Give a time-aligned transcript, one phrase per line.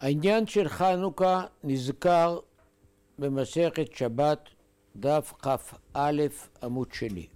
[0.00, 2.38] העניין של חנוכה נזכר
[3.18, 4.48] במסכת שבת,
[4.96, 6.22] דף כ"א
[6.62, 7.26] עמוד שני.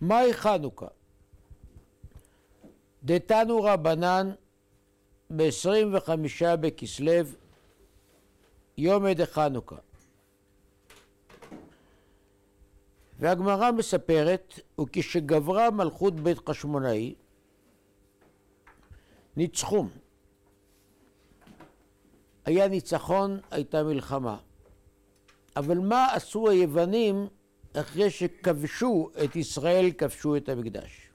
[0.00, 0.86] מהי חנוכה?
[3.04, 4.30] דתנו רבנן
[5.30, 7.12] ב-25 בכסלו,
[8.78, 9.76] יום עד חנוכה.
[13.18, 17.14] והגמרא מספרת, וכשגברה מלכות בית חשמונאי,
[19.36, 20.05] ניצחום.
[22.46, 24.36] היה ניצחון, הייתה מלחמה.
[25.56, 27.26] אבל מה עשו היוונים
[27.72, 31.10] אחרי שכבשו את ישראל, כבשו את המקדש?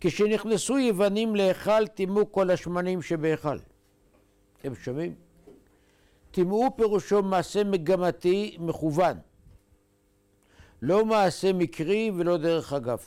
[0.00, 3.58] כשנכנסו יוונים להיכל, טימאו כל השמנים שבהיכל.
[4.60, 5.14] אתם שומעים?
[6.30, 9.16] טימאו פירושו מעשה מגמתי מכוון.
[10.82, 12.98] לא מעשה מקרי ולא דרך אגב.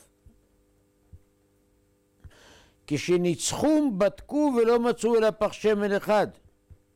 [2.90, 6.26] כשניצחום בדקו ולא מצאו אלא פח שמן אחד,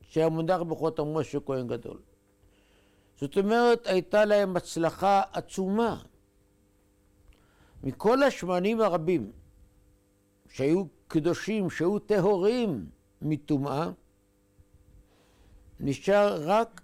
[0.02, 1.98] שהיה מונח בחותם משה כהן גדול.
[3.20, 6.02] זאת אומרת, הייתה להם הצלחה עצומה.
[7.82, 9.32] מכל השמנים הרבים
[10.48, 12.86] שהיו קדושים, שהיו טהורים
[13.22, 13.90] מטומאה,
[15.80, 16.80] נשאר רק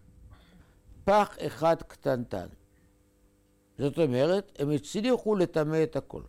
[1.04, 2.46] פח אחד קטנטן.
[3.78, 6.22] זאת אומרת, הם הצליחו לטמא את הכל.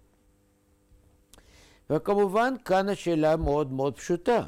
[1.90, 4.44] וכמובן, כאן השאלה מאוד מאוד פשוטה.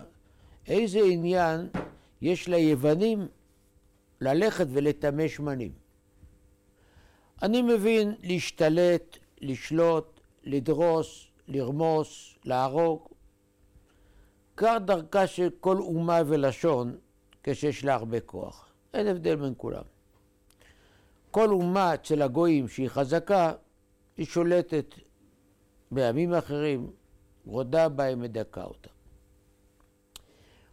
[0.67, 1.70] איזה עניין
[2.22, 3.28] יש ליוונים
[4.22, 5.72] ללכת ולטמא שמנים?
[7.42, 13.08] אני מבין להשתלט, לשלוט, לדרוס, לרמוס, להרוג.
[14.58, 16.97] כך דרכה של כל אומה ולשון
[17.44, 18.73] כשיש לה הרבה כוח.
[18.94, 19.84] אין הבדל בין כולם.
[21.31, 23.53] כל אומה אצל הגויים שהיא חזקה,
[24.17, 24.95] היא שולטת
[25.92, 26.92] בימים אחרים,
[27.52, 28.90] רודה בהם, מדכא אותה.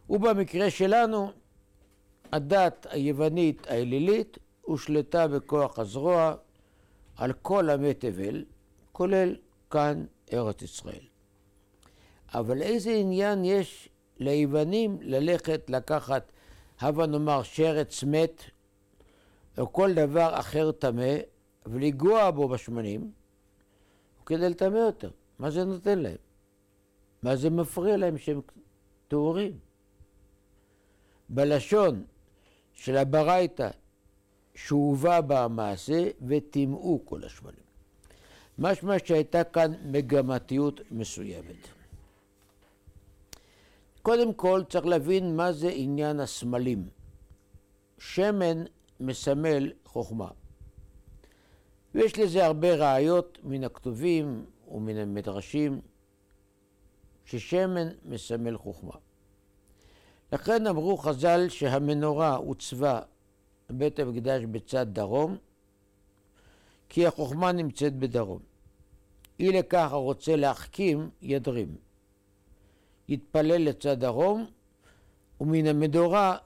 [0.09, 1.31] ובמקרה שלנו,
[2.31, 6.35] הדת היוונית האלילית הושלטה בכוח הזרוע
[7.15, 8.45] על כל עמי תבל,
[8.91, 9.35] כולל
[9.69, 11.05] כאן ארץ ישראל.
[12.33, 16.31] אבל איזה עניין יש ליוונים ללכת לקחת,
[16.79, 18.43] הבה נאמר, שרץ מת,
[19.57, 21.15] או כל דבר אחר טמא,
[21.65, 23.11] ולגוע בו בשמנים,
[24.25, 25.07] כדי לטמא אותם.
[25.39, 26.28] מה זה נותן להם?
[27.23, 28.41] מה זה מפריע להם שהם
[29.07, 29.59] טהורים?
[31.29, 32.03] בלשון
[32.73, 33.69] של הברייתא,
[34.55, 37.69] שהובא בה המעשה, וטימאו כל השמנים.
[38.59, 41.67] משמע שהייתה כאן מגמתיות מסוימת.
[44.01, 46.87] קודם כל צריך להבין מה זה עניין הסמלים.
[47.99, 48.63] שמן
[48.99, 50.27] מסמל חוכמה.
[51.95, 55.81] ויש לזה הרבה ראיות מן הכתובים ומן המדרשים,
[57.29, 58.93] ששמן מסמל חוכמה.
[60.33, 63.01] לכן אמרו חז"ל שהמנורה הוצבה
[63.69, 65.37] בבית המקדש בצד דרום,
[66.89, 68.39] כי החוכמה נמצאת בדרום.
[69.39, 71.75] אי לכך הרוצה להחכים, ידרים.
[73.07, 74.45] יתפלל לצד דרום,
[75.41, 76.37] ומן המדורה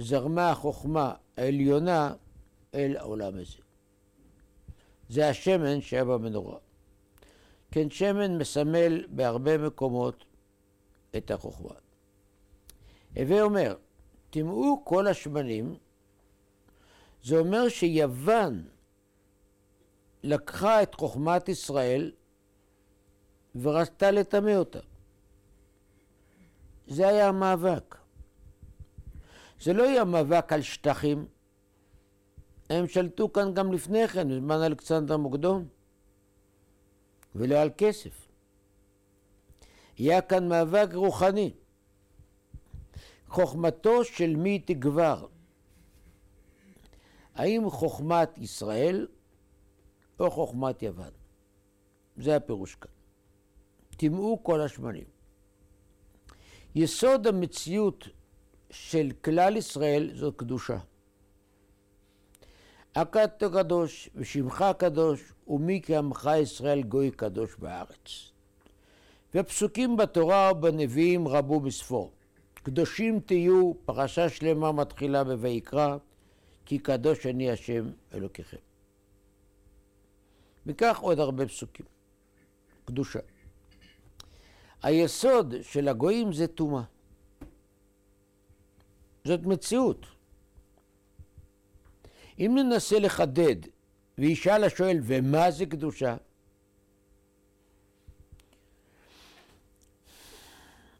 [0.00, 2.14] זרמה החוכמה העליונה
[2.74, 3.62] אל העולם הזה.
[5.08, 6.58] זה השמן שהיה במנורה.
[7.74, 10.24] כן, שמן מסמל בהרבה מקומות
[11.16, 11.74] את החוכמה.
[13.16, 13.76] הווה אומר,
[14.30, 15.76] טימאו כל השמנים,
[17.22, 18.68] זה אומר שיוון
[20.22, 22.12] לקחה את חוכמת ישראל
[23.54, 24.80] ורצתה לטמא אותה.
[26.86, 27.94] זה היה המאבק.
[29.60, 31.26] זה לא היה מאבק על שטחים,
[32.70, 35.68] הם שלטו כאן גם לפני כן, בזמן אלכסנדר מוקדון,
[37.34, 38.28] ולא על כסף.
[39.98, 41.54] היה כאן מאבק רוחני.
[43.28, 45.26] חוכמתו של מי תגבר?
[47.34, 49.06] האם חוכמת ישראל
[50.20, 51.10] או חוכמת יוון?
[52.16, 52.90] זה הפירוש כאן.
[53.96, 55.04] טימאו כל השמנים.
[56.74, 58.08] יסוד המציאות
[58.70, 60.78] של כלל ישראל זו קדושה.
[63.02, 68.30] אתה קדוש ושמך קדוש ומי כעמך ישראל גוי קדוש בארץ.
[69.34, 72.12] ופסוקים בתורה ובנביאים רבו בספור.
[72.54, 75.96] קדושים תהיו, פרשה שלמה מתחילה בויקרא,
[76.66, 78.56] כי קדוש אני השם אלוקיכם.
[80.66, 81.86] וכך עוד הרבה פסוקים.
[82.84, 83.18] קדושה.
[84.82, 86.82] היסוד של הגויים זה טומאה.
[89.24, 90.13] זאת מציאות.
[92.38, 93.56] אם ננסה לחדד
[94.18, 96.16] וישאל השואל, ומה זה קדושה?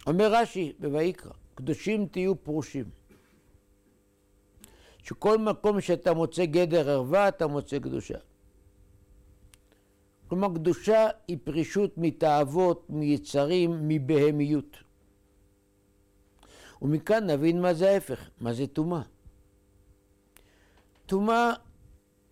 [0.06, 2.84] אומר רש"י בויקרא, קדושים תהיו פרושים.
[5.02, 8.18] שכל מקום שאתה מוצא גדר ערווה, אתה מוצא קדושה.
[10.28, 14.76] כלומר, קדושה היא פרישות מתאוות, מיצרים, מבהמיות.
[16.82, 19.02] ומכאן נבין מה זה ההפך, מה זה טומאה.
[21.06, 21.52] טומאה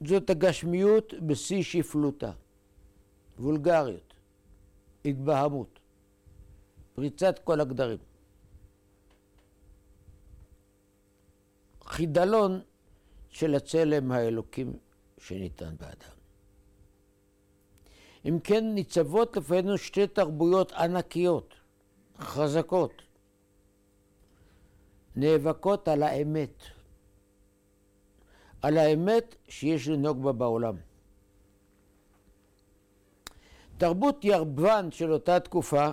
[0.07, 2.33] זאת הגשמיות בשיא שפלותה,
[3.39, 4.15] וולגריות,
[5.05, 5.79] התבהמות,
[6.95, 7.99] פריצת כל הגדרים.
[11.85, 12.61] חידלון
[13.29, 14.77] של הצלם האלוקים
[15.19, 16.17] שניתן באדם.
[18.25, 21.55] אם כן, ניצבות לפנינו שתי תרבויות ענקיות,
[22.19, 23.03] חזקות,
[25.17, 26.63] נאבקות על האמת,
[28.63, 30.77] על האמת שיש לנהוג בה בעולם.
[33.79, 35.89] תרבות ירבן של אותה תקופה,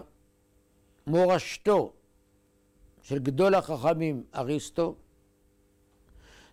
[1.07, 1.94] מורשתו
[3.01, 4.95] של גדול החכמים אריסטו,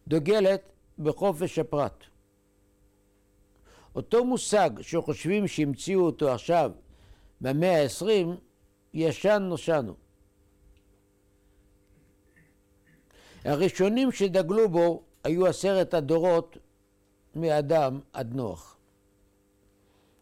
[0.09, 2.05] דוגלת בחופש הפרט.
[3.95, 6.73] אותו מושג שחושבים שהמציאו אותו עכשיו
[7.41, 8.37] במאה העשרים,
[8.95, 9.95] ישן נושנו.
[13.45, 16.57] הראשונים שדגלו בו היו עשרת הדורות
[17.35, 18.77] מאדם עד נוח.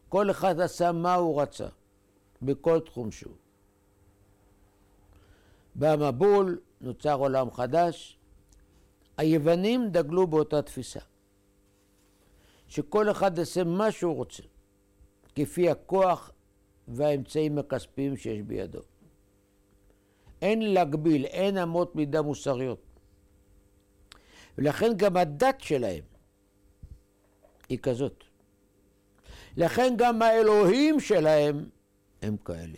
[0.09, 1.67] כל אחד עשה מה הוא רצה,
[2.41, 3.33] בכל תחום שהוא.
[5.75, 8.17] במבול נוצר עולם חדש,
[9.17, 10.99] היוונים דגלו באותה תפיסה,
[12.67, 14.43] שכל אחד יעשה מה שהוא רוצה,
[15.35, 16.31] כפי הכוח
[16.87, 18.81] והאמצעים הכספיים שיש בידו.
[20.41, 22.94] אין להגביל, אין אמות מידה מוסריות.
[24.57, 26.03] ולכן גם הדת שלהם
[27.69, 28.23] היא כזאת.
[29.57, 31.69] לכן גם האלוהים שלהם
[32.21, 32.77] הם כאלה.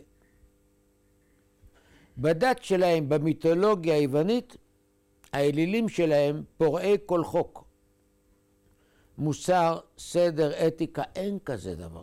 [2.18, 4.58] בדת שלהם, במיתולוגיה היוונית,
[5.34, 7.68] האלילים שלהם פורעי כל חוק.
[9.18, 12.02] מוסר, סדר, אתיקה, אין כזה דבר.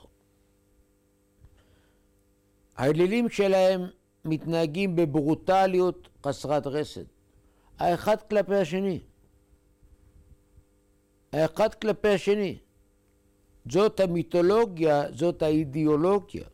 [2.76, 3.80] האלילים שלהם
[4.24, 7.04] מתנהגים בברוטליות חסרת רסד,
[7.78, 9.00] האחד כלפי השני.
[11.34, 12.58] האחד כלפי השני.
[13.70, 16.44] זאת המיתולוגיה, זאת האידיאולוגיה.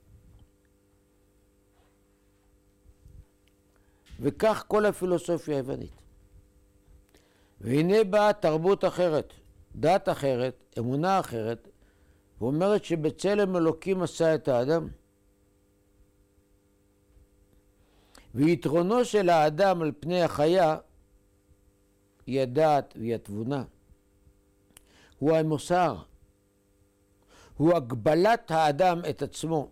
[4.21, 5.93] וכך כל הפילוסופיה היוונית.
[7.61, 9.33] והנה באה תרבות אחרת,
[9.77, 11.69] דת אחרת, אמונה אחרת,
[12.41, 14.89] ואומרת שבצלם אלוקים עשה את האדם.
[18.35, 20.77] ויתרונו של האדם על פני החיה
[22.27, 23.65] היא הדעת והיא התבונה.
[25.21, 25.97] הוא המוסר,
[27.57, 29.71] הוא הגבלת האדם את עצמו,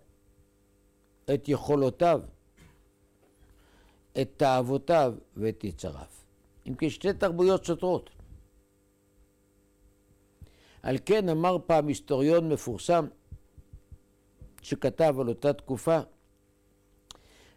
[1.34, 2.20] את יכולותיו,
[4.20, 6.06] את תאוותיו ואת יצריו.
[6.68, 8.10] אם כי שתי תרבויות סותרות.
[10.82, 13.06] על כן אמר פעם היסטוריון מפורסם
[14.62, 15.98] שכתב על אותה תקופה,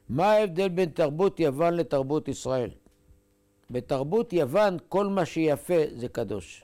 [0.09, 2.69] מה ההבדל בין תרבות יוון לתרבות ישראל?
[3.69, 6.63] בתרבות יוון כל מה שיפה זה קדוש.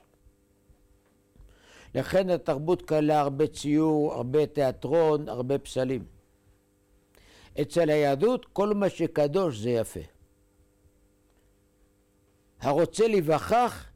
[1.94, 6.04] לכן התרבות כללה הרבה ציור, הרבה תיאטרון, הרבה פסלים.
[7.60, 10.00] אצל היהדות כל מה שקדוש זה יפה.
[12.60, 13.86] הרוצה להיווכח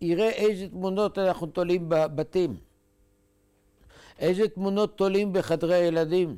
[0.00, 2.56] יראה איזה תמונות אנחנו תולים בבתים,
[4.18, 6.36] איזה תמונות תולים בחדרי הילדים,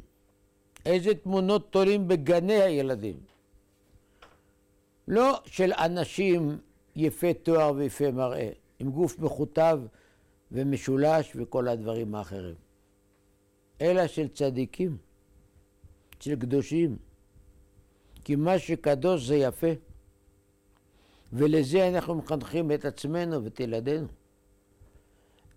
[0.86, 3.16] איזה תמונות תולים בגני הילדים.
[5.08, 6.58] לא של אנשים
[6.96, 9.80] יפי תואר ויפי מראה, עם גוף מכותב
[10.52, 12.54] ומשולש וכל הדברים האחרים,
[13.80, 14.96] אלא של צדיקים,
[16.20, 16.96] של קדושים.
[18.24, 19.72] כי מה שקדוש זה יפה.
[21.32, 24.06] ולזה אנחנו מחנכים את עצמנו ואת ילדינו.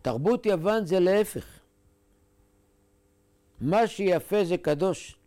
[0.02, 1.60] תרבות יוון זה להפך.
[3.62, 5.18] מה שיפה זה קדוש.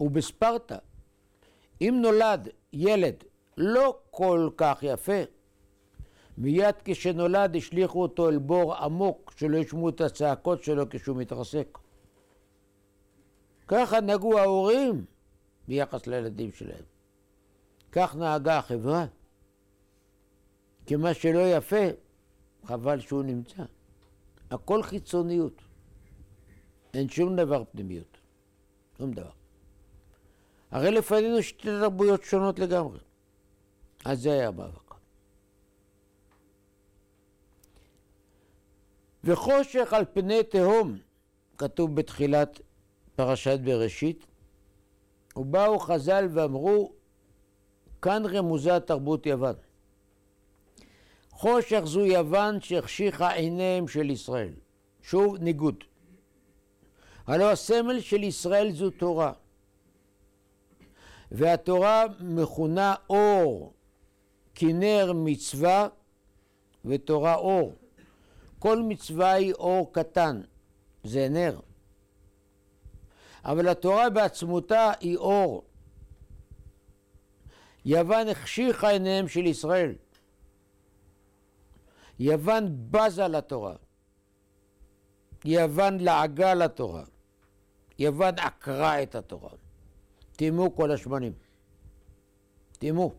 [0.00, 0.78] ובספרטה,
[1.80, 3.24] אם נולד ילד
[3.56, 5.22] לא כל כך יפה,
[6.38, 11.78] מיד כשנולד השליכו אותו אל בור עמוק שלא ישמעו את הצעקות שלו כשהוא מתרסק.
[13.68, 15.04] ככה נהגו ההורים
[15.68, 16.84] ביחס לילדים שלהם.
[17.92, 19.06] כך נהגה החברה.
[20.86, 21.84] כי מה שלא יפה,
[22.64, 23.62] חבל שהוא נמצא.
[24.50, 25.62] הכל חיצוניות.
[26.94, 28.18] אין שום דבר פנימיות.
[28.98, 29.30] שום דבר.
[30.70, 32.98] הרי לפנינו שתי תרבויות שונות לגמרי.
[34.04, 34.87] אז זה היה המאבק.
[39.24, 40.98] וחושך על פני תהום,
[41.58, 42.60] כתוב בתחילת
[43.16, 44.26] פרשת בראשית,
[45.36, 46.92] ובאו חז"ל ואמרו,
[48.02, 49.54] כאן רמוזה תרבות יוון.
[51.30, 54.52] חושך זו יוון שהחשיכה עיניהם של ישראל.
[55.02, 55.84] שוב, ניגוד.
[57.26, 59.32] הלא הסמל של ישראל זו תורה.
[61.32, 63.72] והתורה מכונה אור,
[64.54, 65.88] כי נר מצווה
[66.84, 67.74] ותורה אור.
[68.58, 70.40] כל מצווה היא אור קטן,
[71.04, 71.60] זה נר.
[73.44, 75.64] אבל התורה בעצמותה היא אור.
[77.84, 79.94] יוון החשיכה עיניהם של ישראל.
[82.18, 83.76] יוון בזה לתורה.
[85.44, 87.04] יוון לעגה לתורה.
[87.98, 89.50] יוון עקרה את התורה.
[90.36, 91.32] טימאו כל השמנים.
[92.72, 93.14] טימאו.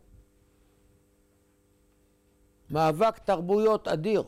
[2.70, 4.24] מאבק תרבויות אדיר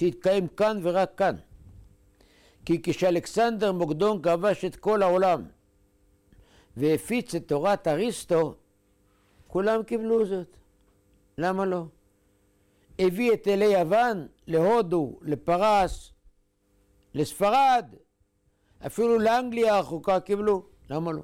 [0.00, 1.36] שהתקיים כאן ורק כאן.
[2.64, 5.42] כי כשאלכסנדר מוקדון כבש את כל העולם
[6.76, 8.54] והפיץ את תורת אריסטו,
[9.46, 10.56] כולם קיבלו זאת.
[11.38, 11.84] למה לא?
[12.98, 16.12] הביא את אלי יוון להודו, לפרס,
[17.14, 17.86] לספרד,
[18.86, 20.66] אפילו לאנגליה הרחוקה קיבלו.
[20.90, 21.22] למה לא?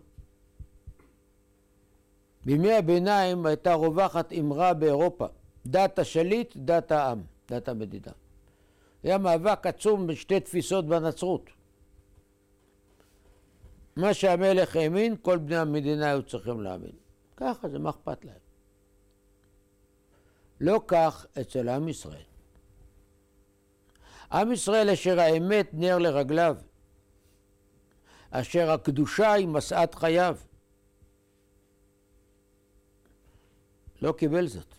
[2.44, 5.26] בימי הביניים הייתה רווחת אמרה באירופה,
[5.66, 8.12] דת השליט, דת העם, דת המדינה.
[9.06, 11.50] היה מאבק עצום בשתי תפיסות בנצרות.
[13.96, 16.92] מה שהמלך האמין, כל בני המדינה היו צריכים להאמין.
[17.36, 18.38] ככה זה, מה אכפת להם?
[20.60, 22.24] לא כך אצל עם ישראל.
[24.32, 26.56] עם ישראל אשר האמת נר לרגליו,
[28.30, 30.36] אשר הקדושה היא משאת חייו.
[34.02, 34.74] לא קיבל זאת.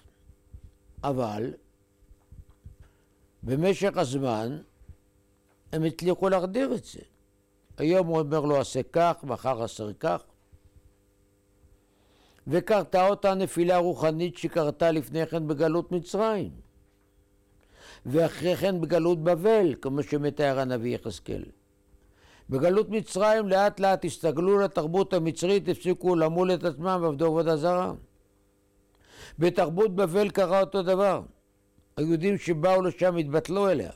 [1.03, 1.53] אבל
[3.47, 4.57] במשך הזמן
[5.71, 6.99] הם הצליחו להחדיר את זה.
[7.77, 10.23] היום הוא אומר לו עשה כך, מחר עשה כך.
[12.47, 16.49] וקרתה אותה נפילה רוחנית שקרתה לפני כן בגלות מצרים.
[18.05, 21.43] ואחרי כן בגלות בבל, כמו שמתאר הנביא יחזקאל.
[22.49, 27.93] בגלות מצרים לאט לאט הסתגלו לתרבות המצרית, הפסיקו למול את עצמם ועבדו עבודה זרה.
[29.39, 31.21] בתרבות בבל קרה אותו דבר.
[31.97, 33.91] היהודים שבאו לשם התבטלו אליה.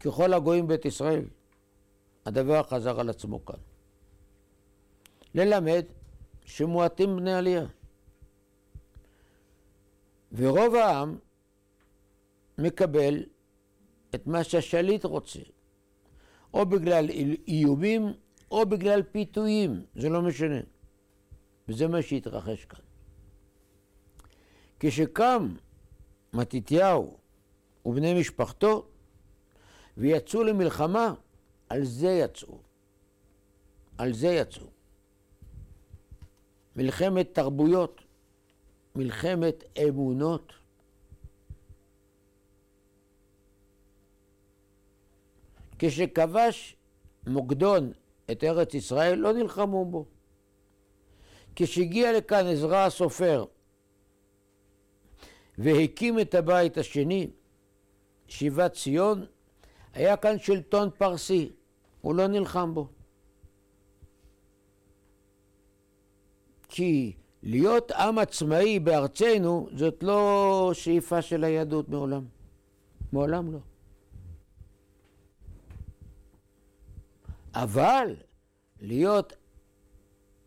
[0.00, 1.24] ככל הגויים בית ישראל.
[2.26, 3.58] הדבר חזר על עצמו כאן.
[5.34, 5.84] ללמד
[6.44, 7.66] שמועטים בני עלייה.
[10.32, 11.18] ורוב העם
[12.58, 13.24] מקבל
[14.14, 15.40] את מה שהשליט רוצה,
[16.54, 17.08] או בגלל
[17.48, 18.12] איומים
[18.50, 20.60] או בגלל פיתויים, זה לא משנה.
[21.68, 22.80] וזה מה שהתרחש כאן.
[24.80, 25.54] כשקם
[26.36, 27.16] מתתיהו
[27.84, 28.86] ובני משפחתו
[29.96, 31.14] ויצאו למלחמה,
[31.68, 32.58] על זה יצאו.
[33.98, 34.66] על זה יצאו.
[36.76, 38.00] מלחמת תרבויות,
[38.94, 40.52] מלחמת אמונות.
[45.78, 46.76] כשכבש
[47.26, 47.92] מוקדון
[48.30, 50.04] את ארץ ישראל, לא נלחמו בו.
[51.56, 53.44] כשהגיע לכאן עזרא הסופר
[55.58, 57.30] והקים את הבית השני,
[58.28, 59.24] שיבת ציון,
[59.94, 61.52] היה כאן שלטון פרסי,
[62.00, 62.88] הוא לא נלחם בו.
[66.68, 72.24] כי להיות עם עצמאי בארצנו זאת לא שאיפה של היהדות מעולם.
[73.12, 73.58] מעולם לא.
[77.54, 78.16] אבל
[78.80, 79.32] להיות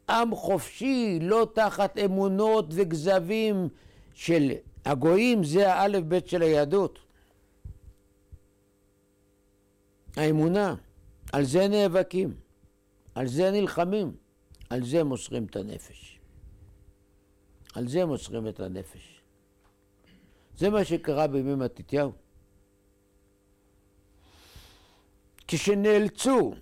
[0.09, 3.67] עם חופשי, לא תחת אמונות וכזבים
[4.13, 4.51] של
[4.86, 7.00] הגויים, זה האלף בית של היהדות.
[10.15, 10.75] האמונה,
[11.33, 12.33] על זה נאבקים,
[13.15, 14.12] על זה נלחמים,
[14.69, 16.19] על זה מוסרים את הנפש.
[17.75, 19.21] על זה מוסרים את הנפש.
[20.57, 22.12] זה מה שקרה בימי מתתיהו.
[25.48, 26.53] כשנאלצו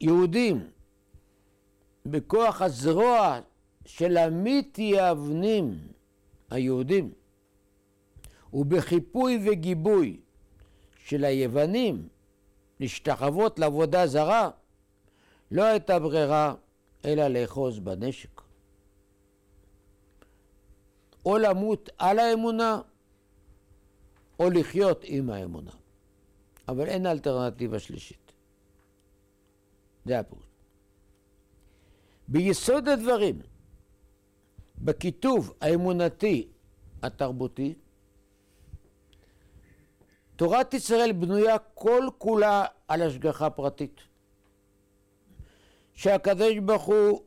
[0.00, 0.70] יהודים
[2.06, 3.40] בכוח הזרוע
[3.84, 5.78] של המתייוונים
[6.50, 7.12] היהודים
[8.52, 10.20] ובחיפוי וגיבוי
[10.96, 12.08] של היוונים
[12.80, 14.50] להשתחוות לעבודה זרה,
[15.50, 16.54] לא הייתה ברירה
[17.04, 18.40] אלא לאחוז בנשק.
[21.26, 22.80] או למות על האמונה,
[24.38, 25.70] או לחיות עם האמונה.
[26.68, 28.32] אבל אין אלטרנטיבה שלישית.
[30.04, 30.44] זה הפירוש.
[32.28, 33.40] ביסוד הדברים,
[34.78, 36.48] בכיתוב האמונתי
[37.02, 37.74] התרבותי,
[40.36, 44.00] תורת ישראל בנויה כל כולה על השגחה פרטית.
[45.94, 47.22] שהקדוש ברוך הוא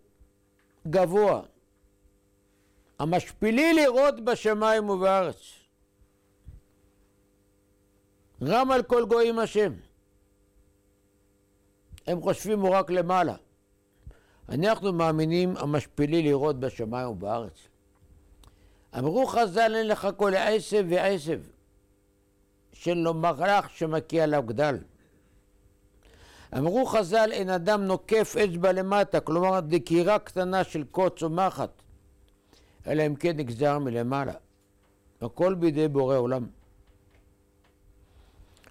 [0.88, 1.42] גבוה,
[3.00, 5.60] המשפילי לראות בשמיים ובארץ.
[8.42, 9.74] רם על כל גויים השם.
[12.08, 13.36] הם חושבים הוא רק למעלה.
[14.50, 17.68] אנחנו מאמינים המשפילי לראות בשמיים ובארץ.
[18.98, 21.42] אמרו חז"ל אין לך כל עשב ועשב,
[22.74, 23.70] שאין לו מרח
[24.24, 24.78] עליו גדל.
[26.58, 31.72] אמרו חז"ל אין אדם נוקף אצבע למטה, כלומר דקירה קטנה של קוץ או מחט,
[32.88, 34.34] אלא אם כן נגזר מלמעלה.
[35.22, 36.46] הכל בידי בורא עולם.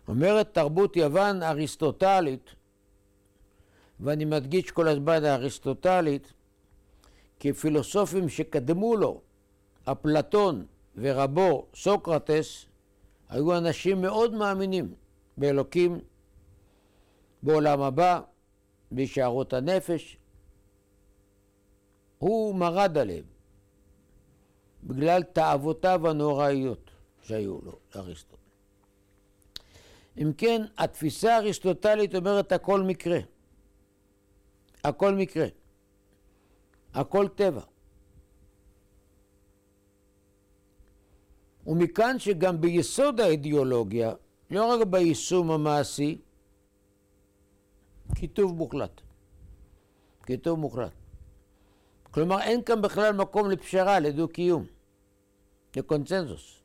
[0.09, 2.51] אומרת תרבות יוון אריסטוטלית,
[4.01, 6.33] ואני מדגיש כל הזמן האריסטוטלית,
[7.39, 9.21] כי פילוסופים שקדמו לו,
[9.85, 12.67] אפלטון ורבו סוקרטס,
[13.29, 14.95] היו אנשים מאוד מאמינים
[15.37, 16.01] באלוקים,
[17.43, 18.21] בעולם הבא,
[18.91, 20.17] בהישארות הנפש.
[22.19, 23.25] הוא מרד עליהם
[24.85, 26.91] בגלל תאוותיו הנוראיות
[27.23, 28.43] שהיו לו, לאריסטוטל.
[30.19, 33.19] אם כן, התפיסה האריסטוטלית אומרת הכל מקרה.
[34.85, 35.47] הכל מקרה.
[36.95, 37.63] הכל טבע.
[41.67, 44.13] ומכאן שגם ביסוד האידיאולוגיה,
[44.51, 46.19] לא רק ביישום המעשי,
[48.15, 49.01] כיתוב מוחלט.
[50.27, 50.93] כיתוב מוחלט.
[52.11, 54.67] כלומר, אין כאן בכלל מקום לפשרה, לדו-קיום,
[55.77, 56.59] לקונצנזוס.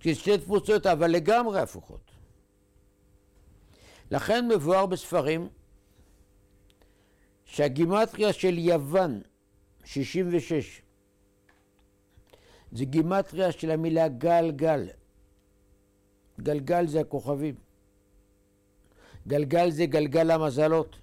[0.00, 2.10] כי שתי תפוצות, אבל לגמרי הפוכות.
[4.10, 5.48] לכן מבואר בספרים
[7.46, 9.20] שהגימטריה של יוון,
[9.84, 10.82] 66,
[12.72, 14.86] זה גימטריה של המילה גלגל.
[16.40, 17.54] גלגל זה הכוכבים.
[19.26, 20.96] גלגל זה גלגל המזלות.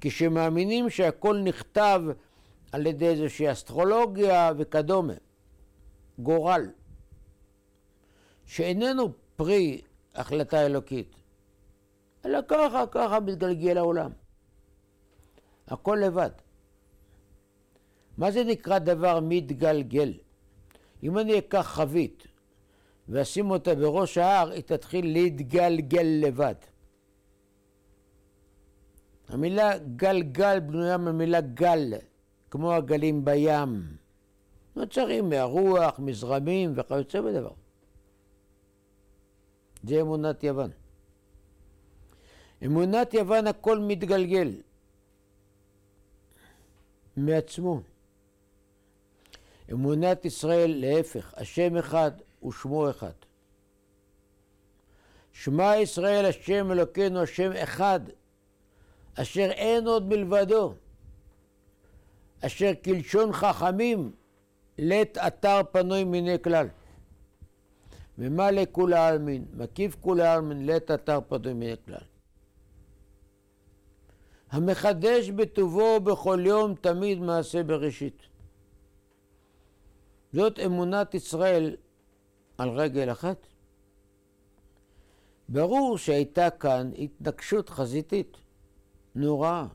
[0.00, 2.02] כשמאמינים שהכל נכתב
[2.72, 5.12] על ידי איזושהי אסטרולוגיה וכדומה,
[6.18, 6.70] גורל,
[8.46, 9.80] שאיננו פרי
[10.14, 11.14] החלטה אלוקית,
[12.24, 14.10] אלא ככה, ככה מתגלגל העולם.
[15.68, 16.30] הכל לבד.
[18.18, 20.12] מה זה נקרא דבר מתגלגל?
[21.02, 22.26] אם אני אקח חבית
[23.08, 26.54] ואשים אותה בראש ההר, היא תתחיל להתגלגל לבד.
[29.28, 31.94] המילה גלגל בנויה מהמילה גל,
[32.50, 33.96] כמו הגלים בים.
[34.76, 37.52] נוצרים מהרוח, מזרמים וכיוצא בדבר.
[39.84, 40.70] זה אמונת יוון.
[42.64, 44.52] אמונת יוון הכל מתגלגל
[47.26, 47.80] מעצמו.
[49.72, 52.10] אמונת ישראל להפך, השם אחד
[52.48, 53.12] ושמו אחד.
[55.32, 58.00] שמע ישראל השם אלוקינו השם אחד,
[59.14, 60.74] אשר אין עוד מלבדו,
[62.40, 64.12] אשר כלשון חכמים
[64.78, 66.68] לית אתר פנוי מיני כלל.
[68.18, 69.44] ומה לכולי עלמין?
[69.54, 72.17] מקיף כולי עלמין לית אתר פנוי מיני כלל.
[74.50, 78.22] המחדש בטובו בכל יום תמיד מעשה בראשית.
[80.32, 81.76] זאת אמונת ישראל
[82.58, 83.46] על רגל אחת.
[85.48, 88.36] ברור שהייתה כאן התנגשות חזיתית
[89.14, 89.66] נוראה,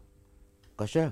[0.76, 1.10] קשה.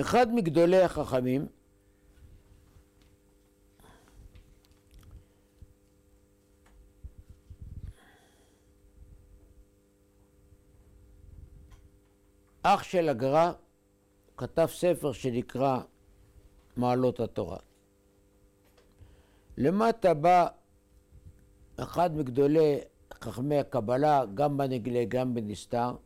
[0.00, 1.46] אחד מגדולי החכמים
[12.62, 13.52] אח של הגר"א
[14.36, 15.80] כתב ספר שנקרא
[16.76, 17.58] מעלות התורה.
[19.56, 20.46] למטה בא
[21.76, 22.78] אחד מגדולי
[23.14, 25.96] חכמי הקבלה, גם בנגלה, גם בנסתר,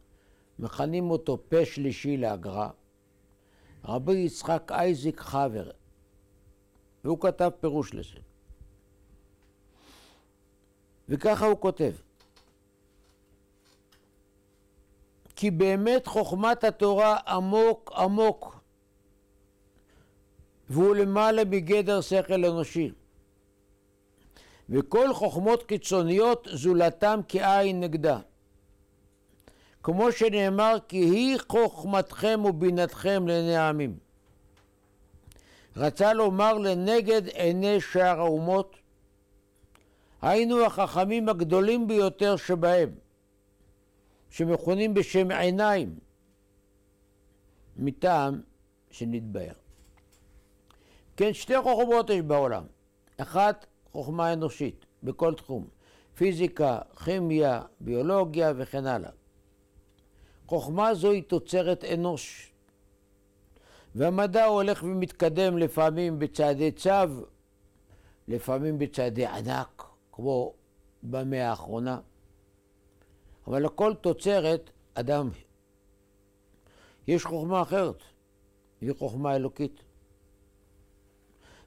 [0.59, 2.82] מכנים אותו פה שלישי להגר"א.
[3.85, 5.71] רבי יצחק אייזיק חבר,
[7.05, 8.19] והוא כתב פירוש לזה.
[11.09, 11.93] וככה הוא כותב:
[15.37, 18.61] כי באמת חוכמת התורה עמוק עמוק,
[20.71, 22.91] והוא למעלה מגדר שכל אנושי.
[24.69, 28.19] וכל חוכמות קיצוניות זולתם כעין נגדה.
[29.83, 33.97] כמו שנאמר, כי היא חוכמתכם ובינתכם לעיני העמים.
[35.77, 38.77] רצה לומר לנגד עיני שאר האומות,
[40.23, 42.91] היינו החכמים הגדולים ביותר שבהם,
[44.31, 45.99] שמכונים בשם עיניים,
[47.77, 48.41] מטעם
[48.91, 49.53] שנתבהר.
[51.17, 52.65] כן, שתי חוכמות יש בעולם.
[53.17, 55.67] אחת, חוכמה אנושית, בכל תחום.
[56.15, 59.11] פיזיקה, כימיה, ביולוגיה וכן הלאה.
[60.53, 62.53] חוכמה זו היא תוצרת אנוש.
[63.95, 66.91] והמדע הולך ומתקדם לפעמים בצעדי צו,
[68.29, 70.55] לפעמים בצעדי ענק, כמו
[71.03, 72.01] במאה האחרונה.
[73.47, 75.31] אבל הכל תוצרת אדם.
[77.09, 78.03] יש חוכמה אחרת,
[78.81, 79.83] היא חוכמה אלוקית.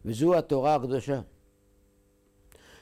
[0.05, 1.21] וזו התורה הקדושה.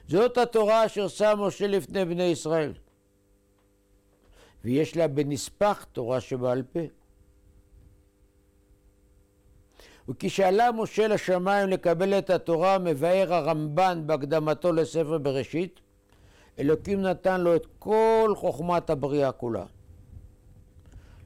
[0.07, 2.73] זאת התורה אשר שם משה לפני בני ישראל.
[4.63, 6.79] ויש לה בנספח תורה שבעל פה.
[10.09, 15.79] וכשעלה משה לשמיים לקבל את התורה, מבאר הרמב"ן בהקדמתו לספר בראשית,
[16.59, 19.65] אלוקים נתן לו את כל חוכמת הבריאה כולה.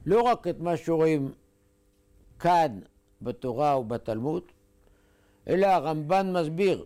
[0.06, 1.32] לא רק את מה שרואים
[2.38, 2.80] כאן
[3.22, 4.42] בתורה ובתלמוד,
[5.48, 6.84] אלא הרמב"ן מסביר.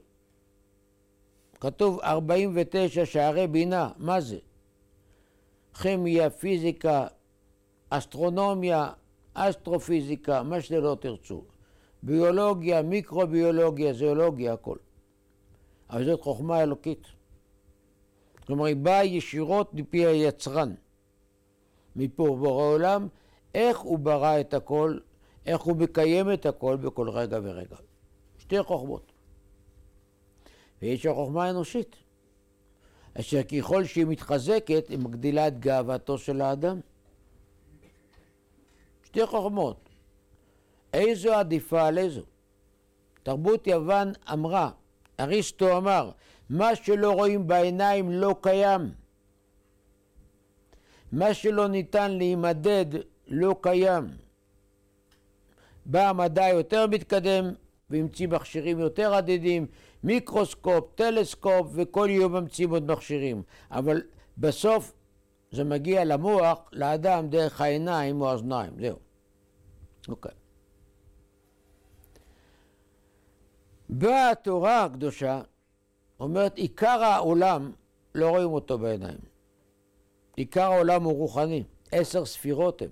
[1.60, 4.38] כתוב 49 שערי בינה, מה זה?
[5.80, 7.06] כימיה, פיזיקה,
[7.90, 8.90] אסטרונומיה,
[9.34, 11.44] אסטרופיזיקה, מה שלא תרצו.
[12.02, 14.76] ביולוגיה, מיקרוביולוגיה, זואולוגיה, הכל.
[15.90, 17.06] אבל זאת חוכמה אלוקית.
[18.46, 20.74] כלומר, היא באה ישירות מפי היצרן,
[21.96, 23.08] מפה בורא עולם,
[23.54, 24.98] איך הוא ברא את הכל,
[25.46, 27.76] איך הוא מקיים את הכל בכל רגע ורגע.
[28.38, 29.12] שתי חוכמות.
[30.82, 31.96] ויש החוכמה האנושית,
[33.20, 36.80] אשר ככל שהיא מתחזקת, היא מגדילה את גאוותו של האדם.
[39.04, 39.88] שתי חוכמות.
[40.92, 42.22] איזו עדיפה על איזו?
[43.22, 44.70] תרבות יוון אמרה,
[45.20, 46.10] אריסטו אמר,
[46.50, 48.80] מה שלא רואים בעיניים לא קיים.
[51.12, 52.86] מה שלא ניתן להימדד
[53.28, 54.04] לא קיים.
[55.86, 57.44] בא המדע יותר מתקדם
[57.90, 59.66] והמציא מכשירים יותר עדידים,
[60.04, 63.42] מיקרוסקופ, טלסקופ, וכל יום ממציאים עוד מכשירים.
[63.70, 64.02] אבל
[64.38, 64.94] בסוף
[65.50, 68.96] זה מגיע למוח, לאדם, דרך העיניים או האוזניים, זהו.
[70.08, 70.32] אוקיי.
[73.88, 75.42] באה התורה הקדושה,
[76.20, 77.72] אומרת, עיקר העולם,
[78.14, 79.18] לא רואים אותו בעיניים.
[80.36, 82.88] עיקר העולם הוא רוחני, עשר ספירות הן.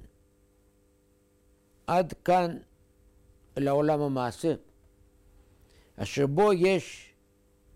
[1.87, 2.57] עד כאן
[3.57, 4.55] לעולם המעשה.
[6.03, 7.15] אשר בו יש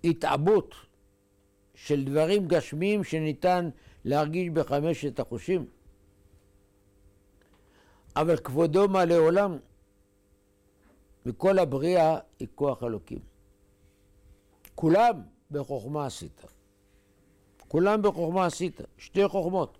[0.04, 0.74] התעבות
[1.74, 3.70] של דברים גשמיים שניתן
[4.04, 5.66] להרגיש בחמשת החושים.
[8.16, 9.58] אבל כבודו מלא עולם,
[11.26, 13.18] וכל הבריאה היא כוח אלוקים.
[14.74, 16.44] כולם בחוכמה עשית.
[17.68, 19.78] כולם בחוכמה עשית, שתי חוכמות.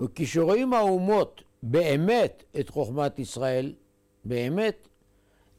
[0.00, 3.74] וכשרואים האומות באמת את חוכמת ישראל,
[4.24, 4.88] באמת,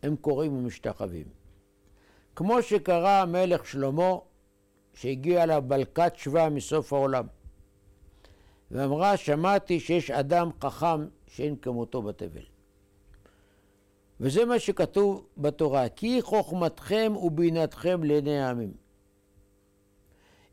[0.03, 1.27] הם קוראים ומשתחווים.
[2.35, 4.15] כמו שקרא המלך שלמה,
[4.93, 7.27] שהגיע אליו בלקת שבא מסוף העולם,
[8.71, 12.41] ואמרה, שמעתי שיש אדם חכם שאין כמותו בתבל.
[14.19, 18.73] וזה מה שכתוב בתורה, כי חוכמתכם ובינתכם לעיני העמים.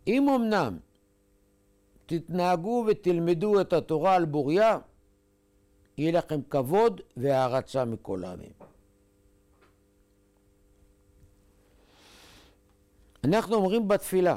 [0.07, 0.79] אם אמנם
[2.07, 4.79] תתנהגו ותלמדו את התורה על בוריה,
[5.99, 8.67] יהיה לכם כבוד והערצה מכל העמים.
[13.24, 14.37] אנחנו אומרים בתפילה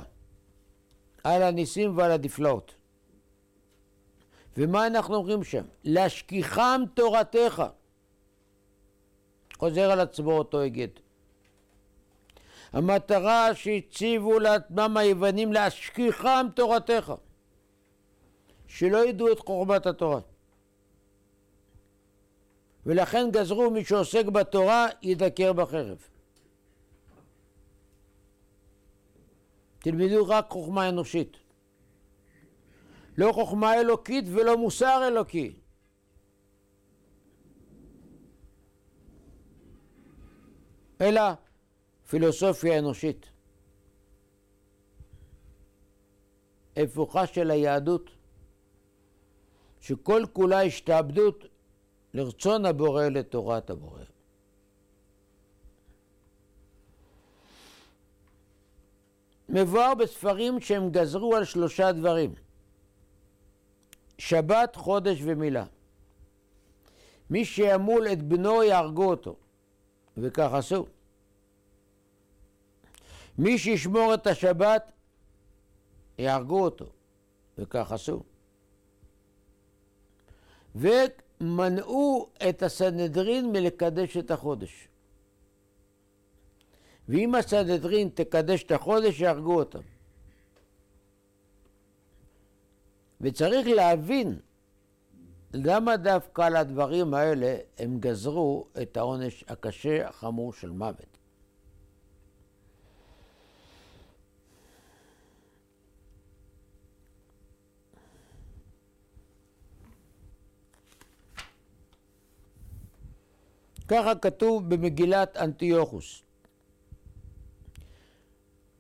[1.23, 2.75] על הניסים ועל הנפלאות.
[4.57, 5.63] ומה אנחנו אומרים שם?
[5.83, 7.63] להשכיחם תורתך.
[9.57, 10.87] חוזר על עצמו אותו היגד.
[12.73, 17.13] המטרה שהציבו לעצמם היוונים להשכיחם תורתך.
[18.67, 20.19] שלא ידעו את חוכמת התורה.
[22.85, 26.11] ולכן גזרו מי שעוסק בתורה ידקר בחרב.
[29.81, 31.37] תלמדו רק חוכמה אנושית.
[33.17, 35.53] לא חוכמה אלוקית ולא מוסר אלוקי.
[41.01, 41.21] אלא
[42.07, 43.29] פילוסופיה אנושית.
[46.77, 48.09] הפוכה של היהדות,
[49.79, 51.45] שכל כולה השתעבדות
[52.13, 54.00] לרצון הבורא לתורת הבורא.
[59.51, 62.33] מבואר בספרים שהם גזרו על שלושה דברים
[64.17, 65.65] שבת, חודש ומילה.
[67.29, 69.35] מי שימול את בנו יהרגו אותו.
[70.17, 70.85] וכך עשו.
[73.37, 74.91] מי שישמור את השבת,
[76.17, 76.85] יהרגו אותו,
[77.57, 78.23] וכך עשו.
[80.75, 84.87] ומנעו את הסנהדרין מלקדש את החודש.
[87.12, 89.80] ואם הסנהדרין תקדש את החודש, יהרגו אותם.
[93.21, 94.39] וצריך להבין
[95.54, 101.17] למה דווקא על הדברים האלה הם גזרו את העונש הקשה, החמור של מוות.
[113.88, 116.30] ככה כתוב במגילת אנטיוכוס.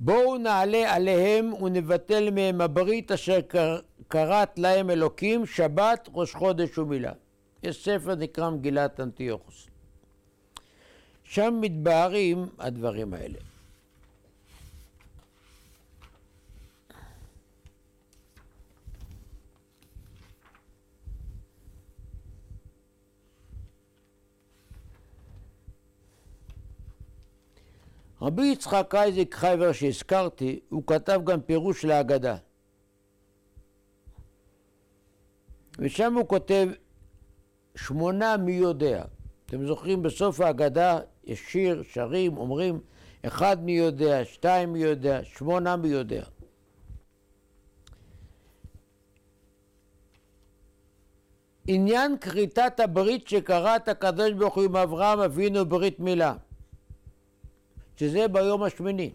[0.03, 3.39] בואו נעלה עליהם ונבטל מהם הברית אשר
[4.09, 7.11] כרת להם אלוקים שבת ראש חודש ומילה.
[7.63, 9.67] יש ספר נקרא מגילת אנטיוכוס.
[11.23, 13.37] שם מתבהרים הדברים האלה.
[28.21, 32.35] רבי יצחק אייזיק חייבר שהזכרתי, הוא כתב גם פירוש להגדה.
[35.79, 36.67] ושם הוא כותב
[37.75, 39.03] שמונה מי יודע.
[39.45, 42.79] אתם זוכרים בסוף ההגדה יש שיר, שרים, אומרים
[43.21, 46.23] אחד מי יודע, שתיים מי יודע, שמונה מי יודע.
[51.67, 56.35] עניין כריתת הברית שקראת הקדוש ברוך הוא עם אברהם אבינו ברית מילה.
[58.01, 59.13] שזה ביום השמיני.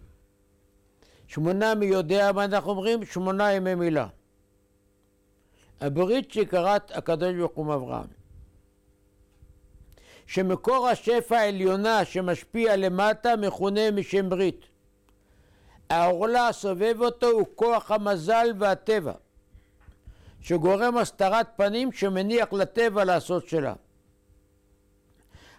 [1.27, 3.05] שמונה מי יודע מה אנחנו אומרים?
[3.05, 4.07] שמונה ימי מילה.
[5.81, 8.07] הברית שקראת הקדוש ברוך הוא אברהם.
[10.27, 14.61] שמקור השפע העליונה שמשפיע למטה מכונה משם ברית.
[15.91, 19.13] העורלה הסובב אותו הוא כוח המזל והטבע,
[20.41, 23.75] שגורם הסתרת פנים שמניח לטבע לעשות שלה.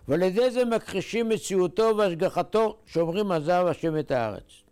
[0.07, 4.63] ועל ידי זה מכחישים מציאותו והשגחתו, שאומרים עזב השם את הארץ.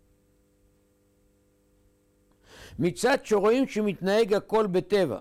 [2.79, 5.19] מצד שרואים שמתנהג הכל בטבע.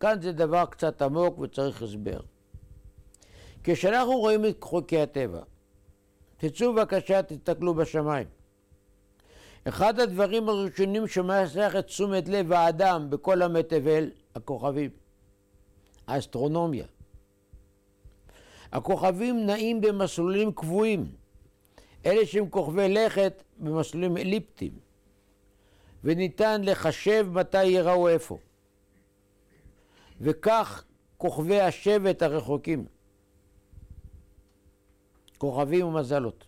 [0.00, 2.20] כאן זה דבר קצת עמוק וצריך הסבר.
[3.64, 5.40] כשאנחנו רואים את חוקי הטבע,
[6.36, 8.26] תצאו בבקשה, תסתכלו בשמיים.
[9.64, 14.90] אחד הדברים הראשונים שמסך את תשומת לב האדם בכל תבל, הכוכבים,
[16.06, 16.86] האסטרונומיה.
[18.72, 21.12] הכוכבים נעים במסלולים קבועים.
[22.06, 24.72] אלה שהם כוכבי לכת במסלולים אליפטיים.
[26.04, 28.38] וניתן לחשב מתי ייראו איפה.
[30.20, 30.84] וכך
[31.16, 32.86] כוכבי השבט הרחוקים.
[35.38, 36.44] כוכבים ומזלות.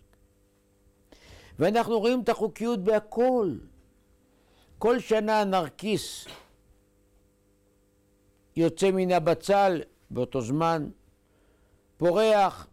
[1.59, 3.55] ואנחנו רואים את החוקיות בהכל.
[4.77, 6.25] כל שנה נרקיס
[8.55, 10.89] יוצא מן הבצל באותו זמן,
[12.01, 12.67] פורח.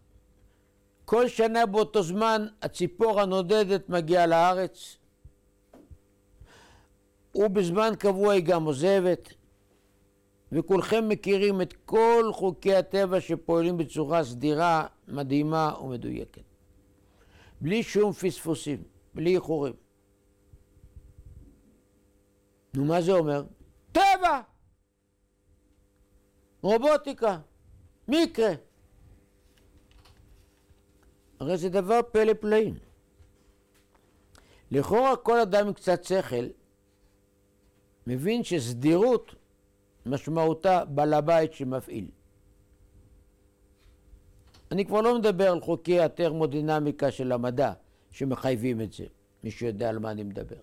[1.04, 4.96] כל שנה באותו זמן הציפור הנודדת מגיעה לארץ,
[7.34, 9.28] ובזמן קבוע היא גם עוזבת,
[10.52, 16.42] וכולכם מכירים את כל חוקי הטבע שפועלים בצורה סדירה, מדהימה ומדויקת.
[17.60, 18.82] בלי שום פספוסים,
[19.14, 19.74] בלי איחורים.
[22.74, 23.44] נו, מה זה אומר?
[23.92, 24.40] טבע!
[26.62, 27.38] רובוטיקה,
[28.08, 28.67] מקרה.
[31.40, 32.74] הרי זה דבר פלא פלאים.
[34.70, 36.46] לכאורה כל אדם עם קצת שכל
[38.06, 39.34] מבין שסדירות
[40.06, 42.08] משמעותה בעל הבית שמפעיל.
[44.72, 47.72] אני כבר לא מדבר על חוקי הטרמודינמיקה של המדע
[48.10, 49.04] שמחייבים את זה,
[49.44, 50.56] מי שיודע על מה אני מדבר.
[50.56, 50.62] אני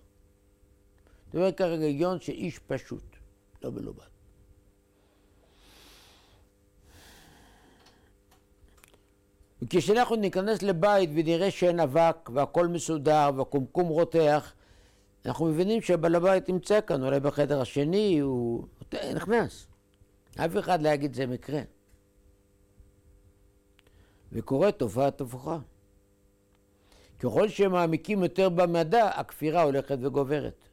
[1.34, 3.16] מדבר כרגע היגיון של איש פשוט,
[3.62, 4.15] לא מלומד.
[9.62, 14.54] וכשאנחנו ניכנס לבית ונראה שאין אבק והכל מסודר והקומקום רותח,
[15.26, 18.66] אנחנו מבינים שבעל הבית נמצא כאן, אולי בחדר השני, הוא
[19.14, 19.66] נכנס.
[20.36, 21.60] אף אחד לא יגיד זה מקרה.
[24.32, 25.58] וקורית תופעת הפוכה.
[27.18, 30.68] ככל שמעמיקים יותר במדע, הכפירה הולכת וגוברת.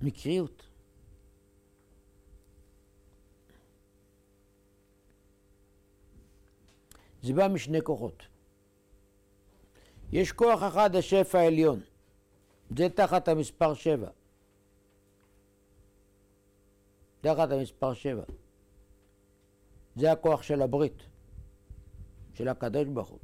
[0.00, 0.63] מקריות.
[7.24, 8.22] זה בא משני כוחות.
[10.12, 11.80] יש כוח אחד, השפע העליון.
[12.76, 14.08] זה תחת המספר שבע.
[17.20, 18.24] תחת המספר שבע.
[19.96, 21.02] זה הכוח של הברית.
[22.34, 23.18] של הקדוש ברוך הוא.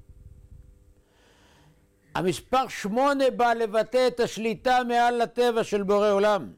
[2.15, 6.53] המספר שמונה בא לבטא את השליטה מעל הטבע של בורא עולם.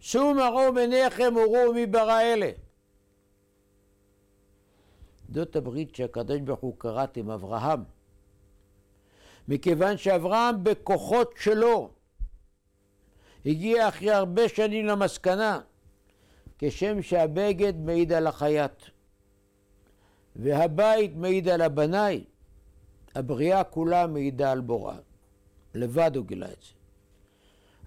[0.00, 2.63] שאו מראו מניכם וראו מי ברא אלה.
[5.32, 7.84] זאת הברית שהקדוש ברוך הוא כרת עם אברהם.
[9.48, 11.90] מכיוון שאברהם בכוחות שלו
[13.46, 15.60] הגיע אחרי הרבה שנים למסקנה
[16.58, 18.82] כשם שהבגד מעיד על החייט
[20.36, 22.24] והבית מעיד על הבנאי,
[23.14, 24.96] הבריאה כולה מעידה על בוראה.
[25.74, 26.72] לבד הוא גילה את זה.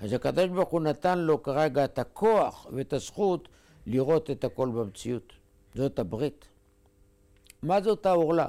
[0.05, 3.49] אז הקדוש ברוך הוא נתן לו כרגע את הכוח ואת הזכות
[3.85, 5.33] לראות את הכל במציאות.
[5.75, 6.45] זאת הברית.
[7.63, 8.47] מה זאת העורלה?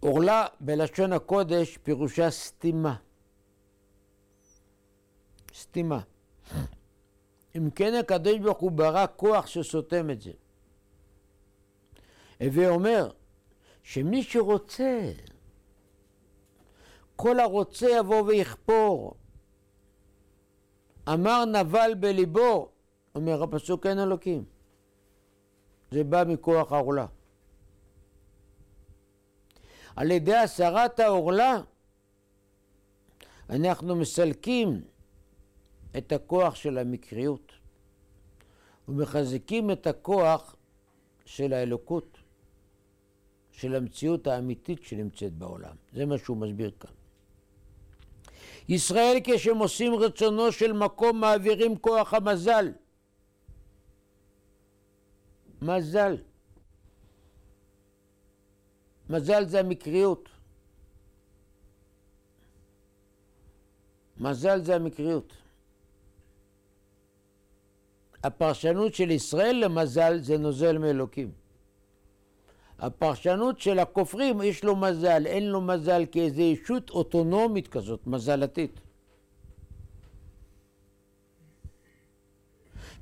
[0.00, 2.96] עורלה בלשון הקודש פירושה סתימה.
[5.54, 6.00] סתימה.
[7.56, 10.32] אם כן הקדוש ברוך הוא ברא כוח שסותם את זה.
[12.40, 13.10] הווה אומר
[13.82, 15.12] שמי שרוצה,
[17.16, 19.14] כל הרוצה יבוא ויכפור.
[21.08, 22.68] אמר נבל בליבו,
[23.14, 24.44] אומר הפסוק אין אלוקים.
[25.90, 27.06] זה בא מכוח העורלה.
[29.96, 31.60] על ידי הסרת העורלה
[33.50, 34.80] אנחנו מסלקים
[35.98, 37.52] את הכוח של המקריות
[38.88, 40.56] ומחזקים את הכוח
[41.24, 42.18] של האלוקות,
[43.50, 45.74] של המציאות האמיתית שנמצאת בעולם.
[45.92, 46.90] זה מה שהוא מסביר כאן.
[48.68, 52.72] ישראל כשהם עושים רצונו של מקום מעבירים כוח המזל.
[55.62, 56.16] מזל.
[59.10, 60.28] מזל זה המקריות.
[64.16, 65.32] מזל זה המקריות.
[68.24, 71.32] הפרשנות של ישראל למזל זה נוזל מאלוקים.
[72.78, 78.80] הפרשנות של הכופרים, יש לו מזל, אין לו מזל כאיזו ישות אוטונומית כזאת, מזלתית.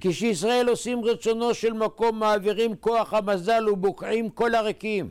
[0.00, 5.10] כשישראל עושים רצונו של מקום, מעבירים כוח המזל ובוקעים כל הרקיעים.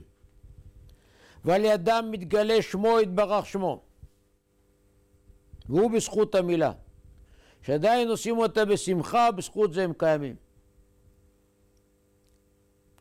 [1.45, 3.81] ועל ידם מתגלה שמו יתברך שמו.
[5.69, 6.71] והוא בזכות המילה.
[7.61, 10.35] שעדיין עושים אותה בשמחה, בזכות זה הם קיימים.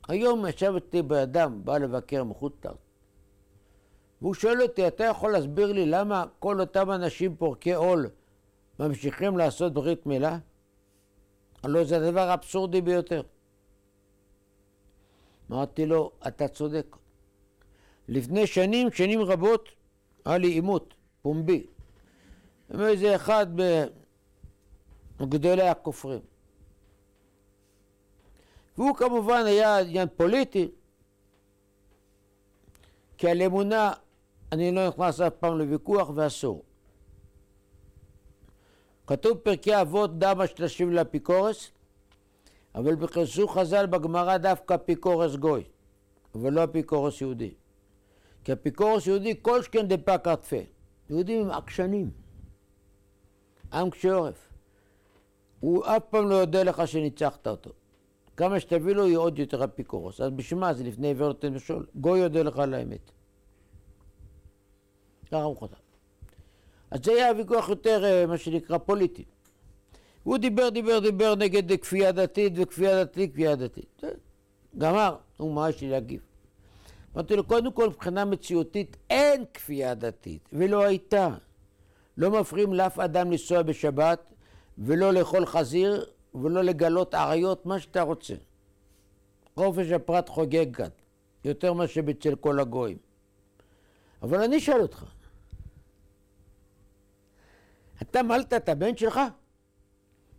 [0.09, 2.77] היום ישבתי באדם, בא לבקר מחוץ לארץ,
[4.23, 8.09] והוא שואל אותי, אתה יכול להסביר לי למה כל אותם אנשים פורקי עול
[8.81, 10.39] ממשיכים לעשות ברית מילה?
[11.67, 13.23] הלוא זה הדבר האבסורדי ביותר.
[15.51, 16.97] אמרתי לו, אתה צודק.
[18.09, 19.69] לפני שנים, שנים רבות,
[20.25, 21.67] היה לי עימות פומבי.
[22.71, 23.47] עם איזה אחד
[25.21, 26.21] מגדולי הכופרים.
[28.79, 30.69] והוא כמובן היה עניין פוליטי,
[33.19, 33.93] כי על אמונה
[34.53, 36.63] אני לא נכנס אף פעם לוויכוח ואסור.
[39.07, 41.71] כתוב פרקי אבות דמה שתשיב לאפיקורס,
[42.75, 45.65] אבל בכנסו חז"ל בגמרא דווקא אפיקורס גוי,
[46.35, 47.55] אבל לא אפיקורס יהודי.
[48.45, 50.57] כי אפיקורס יהודי כל שכן דפק עטפה.
[51.11, 52.11] יהודים הם עקשנים,
[53.73, 54.49] עם קשה עורף.
[55.61, 57.71] הוא אף פעם לא יודע לך שניצחת אותו.
[58.37, 60.21] כמה שתביא לו יהיה עוד יותר אפיקורוס.
[60.21, 60.75] אז בשביל מה?
[60.75, 61.87] זה לפני עיוור נותן משול.
[61.95, 63.11] גוי יודע לך על האמת.
[65.27, 65.86] ככה הוא חתם.
[66.97, 69.25] אז זה היה ויכוח יותר, אה, מה שנקרא, פוליטי.
[70.23, 74.03] הוא דיבר, דיבר, דיבר נגד כפייה דתית וכפייה דתית, כפייה דתית.
[74.79, 76.21] גמר, נו, מה יש לי להגיב?
[77.15, 81.29] אמרתי לו, קודם כל, מבחינה מציאותית אין כפייה דתית, ולא הייתה.
[82.17, 84.33] לא מפריעים לאף אדם לנסוע בשבת,
[84.79, 86.05] ולא לאכול חזיר,
[86.35, 88.35] ולא לגלות אריות, מה שאתה רוצה.
[89.55, 90.89] חופש הפרט חוגג כאן,
[91.45, 92.99] יותר מאשר אצל כל הגויים.
[94.23, 95.05] אבל אני אשאל אותך,
[98.03, 99.21] אתה מלת את הבן שלך?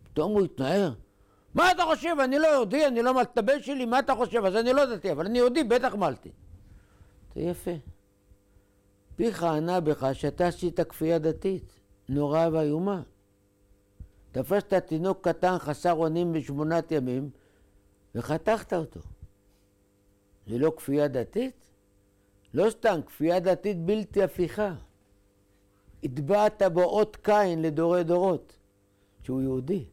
[0.02, 0.92] פתאום הוא התנער.
[1.54, 2.16] מה אתה חושב?
[2.24, 4.44] אני לא יהודי, אני לא מלת את הבן שלי, מה אתה חושב?
[4.44, 6.30] אז אני לא דתי, אבל אני יהודי, בטח מלתי.
[7.34, 7.70] זה יפה.
[9.16, 13.02] פיך ענה בך שאתה עשית כפייה דתית, נוראה ואיומה.
[14.32, 17.30] תפסת תינוק קטן חסר אונים בשמונת ימים
[18.14, 19.00] וחתכת אותו.
[20.46, 21.70] זה לא כפייה דתית?
[22.54, 24.74] לא סתם, כפייה דתית בלתי הפיכה.
[26.04, 28.56] הטבעת בו אות קין לדורי דורות,
[29.22, 29.84] שהוא יהודי.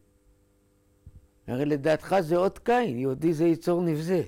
[1.46, 4.22] הרי לדעתך זה אות קין, יהודי זה יצור נבזה.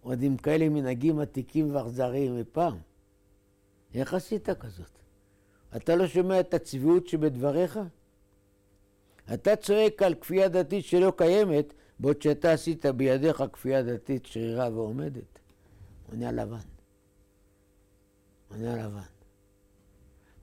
[0.00, 2.78] עוד עם כאלה מנהגים עתיקים ואכזריים מפעם.
[3.94, 4.98] איך עשית כזאת?
[5.76, 7.78] אתה לא שומע את הצביעות שבדבריך?
[9.34, 15.38] אתה צועק על כפייה דתית שלא קיימת, בעוד שאתה עשית בידיך כפייה דתית שרירה ועומדת.
[16.12, 16.56] נהיה לבן.
[18.50, 19.17] נהיה לבן.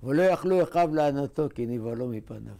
[0.06, 2.56] ולא יכלו אחיו לענתו כי נבהלו מפניו.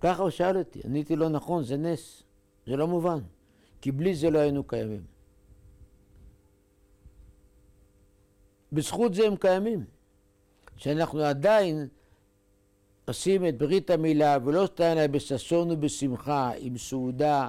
[0.00, 2.22] ככה הוא שאל אותי, עניתי לו נכון, זה נס,
[2.66, 3.18] זה לא מובן,
[3.80, 5.04] כי בלי זה לא היינו קיימים.
[8.72, 9.84] בזכות זה הם קיימים,
[10.76, 11.88] שאנחנו עדיין
[13.08, 17.48] עושים את ברית המילה ולא סתם בששון ובשמחה, עם סעודה,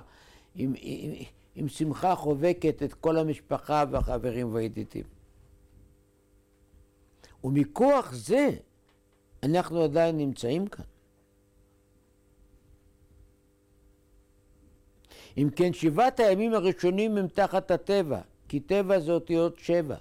[0.56, 1.12] עם, עם,
[1.56, 5.17] עם שמחה חובקת את כל המשפחה והחברים והידידים.
[7.44, 8.50] ומכוח זה
[9.44, 10.86] אנחנו עדיין נמצאים כאן.
[15.38, 19.96] אם כן, שבעת הימים הראשונים הם תחת הטבע, כי טבע זה אותיות שבע.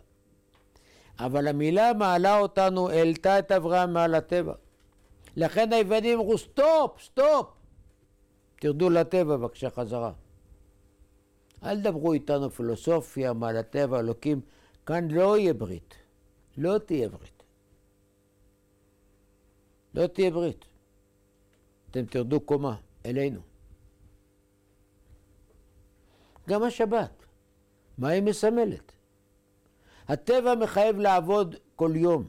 [1.18, 4.54] אבל המילה מעלה אותנו, העלתה את אברהם מעל הטבע.
[5.36, 7.46] לכן היוונים אמרו, stop, stop.
[8.60, 10.12] תרדו לטבע בבקשה חזרה.
[11.64, 14.40] אל תדברו איתנו פילוסופיה, מעל הטבע, אלוקים.
[14.86, 16.05] כאן לא יהיה ברית.
[16.56, 17.42] לא תהיה ברית.
[19.94, 20.64] לא תהיה ברית.
[21.90, 22.76] אתם תרדו קומה,
[23.06, 23.40] אלינו.
[26.48, 27.24] גם השבת.
[27.98, 28.92] מה היא מסמלת?
[30.08, 32.28] הטבע מחייב לעבוד כל יום.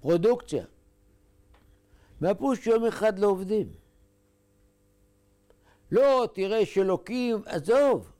[0.00, 0.64] פרודוקציה.
[2.20, 3.72] מהפירוש יום אחד לא עובדים.
[5.90, 8.12] לא, תראה שאלוקים, עזוב.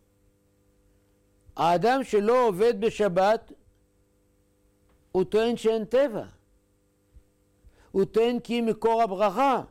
[1.56, 3.52] האדם שלא עובד בשבת,
[5.16, 6.24] הוא טוען שאין טבע.
[7.90, 9.62] הוא טוען כי מקור הברכה,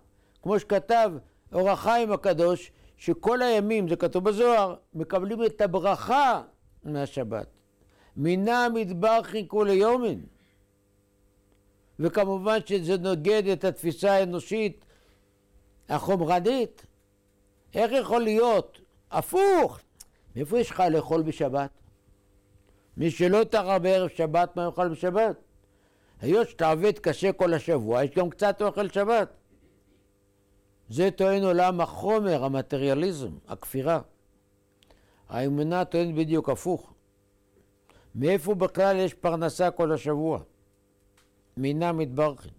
[0.44, 1.12] כמו שכתב
[1.54, 6.42] אור החיים הקדוש, שכל הימים, זה כתוב בזוהר, מקבלים את הברכה
[6.84, 7.48] מהשבת.
[8.16, 10.26] מינה המדבר חיכו ליומין.
[12.00, 14.86] וכמובן שזה נוגד את התפיסה האנושית
[15.90, 16.86] החומרנית.
[17.74, 18.82] איך יכול להיות?
[19.12, 19.80] הפוך.
[20.36, 21.70] מאיפה יש לך לאכול בשבת?
[22.98, 25.36] מי שלא טרח בערב שבת, מה יאכל בשבת?
[26.22, 29.30] היות שאתה עובד קשה כל השבוע, יש גם קצת אוכל שבת.
[30.90, 34.02] זה טוען עולם החומר, המטריאליזם, הכפירה.
[35.30, 36.94] האמונה טוענת בדיוק הפוך.
[38.16, 40.40] מאיפה בכלל יש פרנסה כל השבוע?
[41.58, 42.50] מינה מתברכת.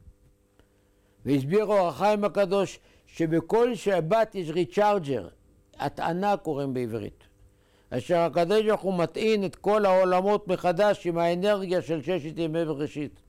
[1.25, 5.29] והסביר אור החיים הקדוש שבכל שבת יש ריצ'ארג'ר,
[5.79, 7.26] הטענה קוראים בעברית,
[7.91, 13.21] אשר הקדוש ברוך הוא מטעין את כל העולמות מחדש עם האנרגיה של ששת ימי בראשית.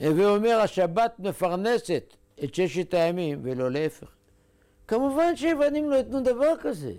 [0.00, 4.08] הווה אומר, השבת מפרנסת את ששת הימים, ולא להפך.
[4.88, 6.92] כמובן שיוונים לא ייתנו דבר כזה.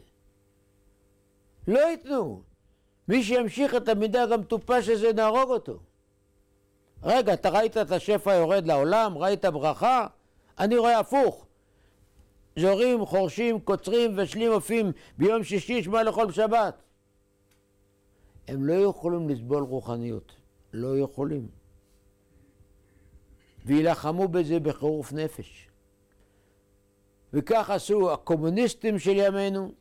[1.68, 2.42] לא ייתנו.
[3.08, 5.80] מי שימשיך את המידה גם טופש הזה, נהרוג אותו.
[7.04, 9.18] רגע, אתה ראית את השפע יורד לעולם?
[9.18, 10.08] ראית ברכה?
[10.60, 11.47] אני רואה הפוך.
[12.58, 16.82] זורים, חורשים, קוצרים ושלים עופים ביום שישי, שמע לאכול בשבת.
[18.48, 20.32] הם לא יכולים לסבול רוחניות.
[20.74, 21.48] לא יכולים.
[23.66, 25.70] ויילחמו בזה בחירוף נפש.
[27.34, 29.72] וכך עשו הקומוניסטים של ימינו,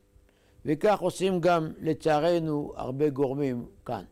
[0.65, 4.05] וכך עושים גם, לצערנו, הרבה גורמים כאן.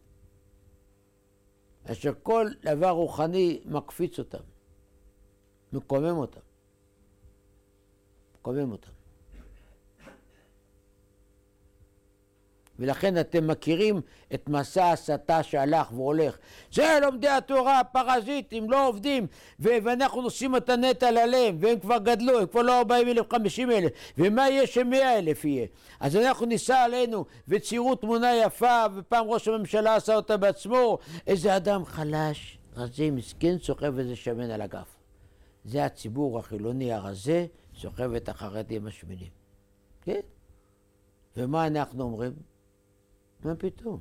[1.84, 4.44] אשר כל דבר רוחני מקפיץ אותם,
[5.72, 6.43] מקומם אותם.
[8.44, 8.90] מקומם אותם.
[12.78, 14.00] ולכן אתם מכירים
[14.34, 16.38] את מסע ההסתה שהלך והולך.
[16.72, 19.26] זה לומדי התורה, פרזיטים, לא עובדים,
[19.58, 23.92] ואנחנו נושאים את הנטל עליהם, והם כבר גדלו, הם כבר לא 40 אלף, 50 אלף,
[24.18, 25.66] ומה יהיה שמאה אלף יהיה?
[26.00, 31.84] אז אנחנו ניסע עלינו וציירו תמונה יפה, ופעם ראש הממשלה עשה אותה בעצמו, איזה אדם
[31.84, 34.96] חלש, רזה, מסכן, סוחב איזה שמן על הגף.
[35.64, 37.46] זה הציבור החילוני הרזה,
[37.76, 39.30] סוחב את החרדים השמנים.
[40.02, 40.20] כן?
[41.36, 42.32] ומה אנחנו אומרים?
[43.44, 44.00] מה פתאום?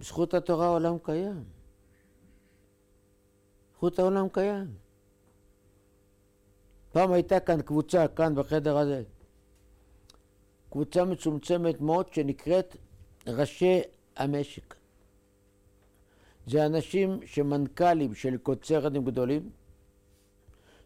[0.00, 1.44] בזכות התורה העולם קיים.
[3.72, 4.74] בזכות העולם קיים.
[6.92, 9.02] פעם הייתה כאן קבוצה, כאן בחדר הזה,
[10.70, 12.76] קבוצה מצומצמת מאוד שנקראת
[13.26, 13.80] ראשי
[14.16, 14.74] המשק.
[16.46, 19.50] זה אנשים שמנכ"לים של קוצרנים גדולים,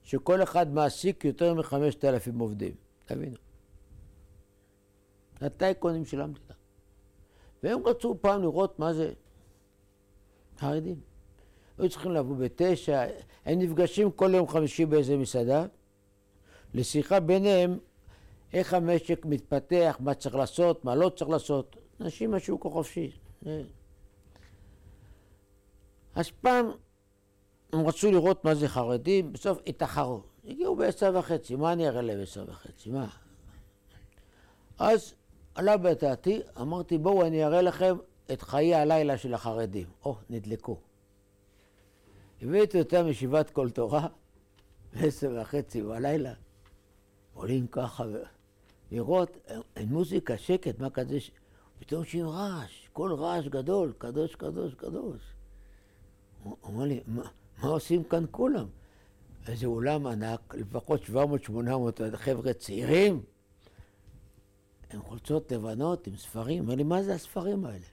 [0.05, 2.73] שכל אחד מעסיק יותר מחמשת אלפים עובדים.
[3.07, 3.37] תבינו.
[5.41, 6.55] הטייקונים של המדינה.
[7.63, 9.13] והם רצו פעם לראות מה זה
[10.59, 11.01] חרדים.
[11.79, 13.07] היו צריכים לבוא בתשע,
[13.45, 15.67] הם נפגשים כל יום חמישי באיזה מסעדה,
[16.75, 17.79] לשיחה ביניהם
[18.53, 21.77] איך המשק מתפתח, מה צריך לעשות, מה לא צריך לעשות.
[22.01, 23.11] אנשים מהשוק החופשי.
[26.15, 26.71] אז פעם
[27.73, 30.23] הם רצו לראות מה זה חרדים, בסוף התאחרו.
[30.45, 32.91] הגיעו בעשר וחצי, מה אני אראה להם בעשר וחצי?
[32.91, 33.09] מה?
[34.79, 35.15] אז
[35.55, 37.97] עלה בדעתי, אמרתי בואו אני אראה לכם
[38.33, 39.87] את חיי הלילה של החרדים.
[40.05, 40.77] או, נדלקו.
[42.43, 44.07] הבאתי אותם ישיבת כל תורה,
[44.93, 46.33] בעשר וחצי בלילה,
[47.35, 48.05] עולים ככה
[48.93, 49.37] לראות,
[49.77, 51.19] אין מוזיקה, שקט, מה כזה,
[51.79, 55.23] פתאום שומעים רעש, כל רעש גדול, קדוש, קדוש, קדוש.
[56.43, 57.29] הוא אמר לי, מה,
[57.63, 58.67] מה עושים כאן כולם?
[59.49, 63.23] איזה אולם ענק, לפחות 700-800 חבר'ה צעירים,
[64.93, 66.65] עם חולצות לבנות, עם ספרים.
[66.65, 67.87] אמר לי, מה זה הספרים האלה?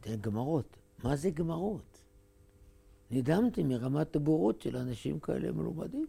[0.00, 0.76] תראה, גמרות.
[1.04, 2.02] מה זה גמרות?
[3.10, 6.06] נדהמתי מרמת הבורות של אנשים כאלה מלומדים.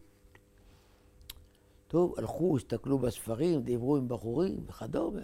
[1.88, 5.22] טוב, הלכו, הסתכלו בספרים, דיברו עם בחורים וכדומה.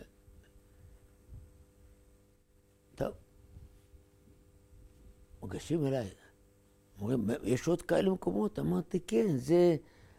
[2.95, 3.13] טוב.
[5.41, 6.09] מוגשים אליי,
[7.01, 8.59] אומרים, יש עוד כאלה מקומות?
[8.59, 9.75] אמרתי, כן, זה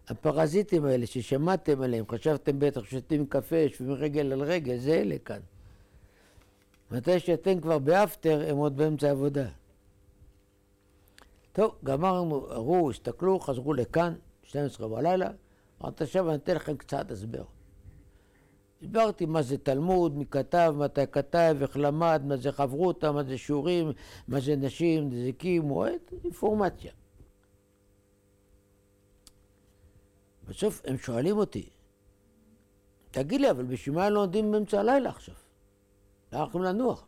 [0.08, 5.40] הפרזיטים האלה ששמעתם עליהם, חשבתם בטח שותים קפה, יושבים רגל על רגל, זה אלה כאן.
[6.90, 9.48] מתי שאתם כבר באפטר, הם עוד באמצע עבודה.
[11.52, 15.30] טוב, גמרנו, ראו, הסתכלו, חזרו לכאן, 12 בלילה,
[15.82, 17.44] אמרתי, עכשיו אני אתן לכם קצת הסבר.
[18.82, 23.38] הסברתי מה זה תלמוד, מי כתב, מתי כתב, איך למד, מה זה חברותא, מה זה
[23.38, 23.92] שיעורים,
[24.28, 26.92] מה זה נשים, נזיקים, מועד, אינפורמציה.
[30.48, 31.68] בסוף הם שואלים אותי,
[33.10, 35.34] תגיד לי, אבל בשביל מה לא עומדים באמצע הלילה עכשיו?
[36.32, 37.06] אנחנו לנוח?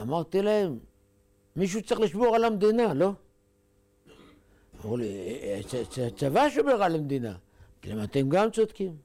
[0.00, 0.78] אמרתי להם,
[1.56, 3.12] מישהו צריך לשמור על המדינה, לא?
[4.84, 5.62] אמרו לי,
[6.06, 7.36] הצבא שומר על המדינה.
[7.80, 8.96] אמרתי אתם גם צודקים.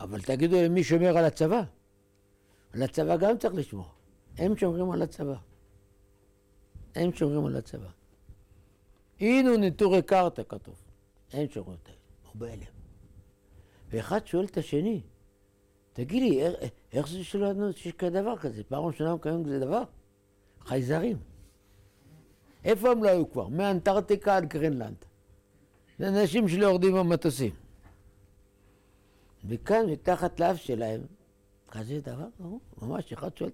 [0.00, 1.62] אבל תגידו לי, מי שומר על הצבא?
[2.72, 3.88] על הצבא גם צריך לשמור.
[4.38, 5.34] הם שומרים על הצבא.
[6.94, 7.88] הם שומרים על הצבא.
[9.20, 10.74] הנה נטורי קרתא כתוב.
[11.32, 11.92] הם שומרים את זה.
[12.32, 12.72] הוא בהלם.
[13.90, 15.00] ואחד שואל את השני,
[15.92, 16.42] תגיד לי,
[16.92, 18.64] איך, זה שלא ידענו שיש כדבר כזה?
[18.64, 19.82] פעם ראשונה מקיימים כזה דבר?
[20.60, 21.16] חייזרים.
[22.64, 23.48] איפה הם לא היו כבר?
[23.48, 25.04] מאנטרקטיקה עד גרינלנד.
[25.98, 27.59] זה אנשים שלא יורדים במטוסים.
[29.44, 31.00] וכאן, מתחת לאף שלהם,
[31.70, 33.50] כזה דבר, לא, ממש, אחד שואל,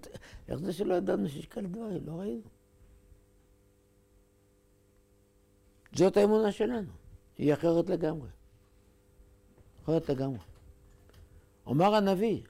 [0.47, 2.05] איך זה שלא ידענו שיש כאלה דברים?
[2.05, 2.41] לא ראינו.
[5.95, 6.91] זאת האמונה שלנו,
[7.37, 8.29] היא אחרת לגמרי.
[9.83, 10.39] אחרת לגמרי.
[11.65, 12.41] אומר הנביא,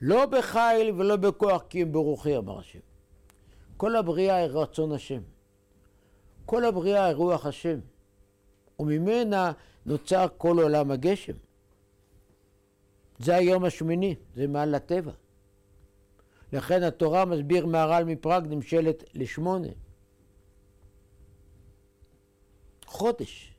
[0.00, 2.78] לא בחיל ולא בכוח כי אם ברוחי, אמר השם.
[3.76, 5.22] כל הבריאה היא רצון השם.
[6.46, 7.78] כל הבריאה היא רוח השם.
[8.78, 9.52] וממנה
[9.86, 11.32] נוצר כל עולם הגשם.
[13.18, 15.12] זה היום השמיני, זה מעל הטבע.
[16.52, 19.68] לכן התורה מסביר מהר"ל מפראג נמשלת לשמונה.
[22.86, 23.54] חודש.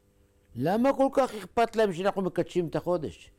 [0.56, 3.32] למה כל כך אכפת להם שאנחנו מקדשים את החודש?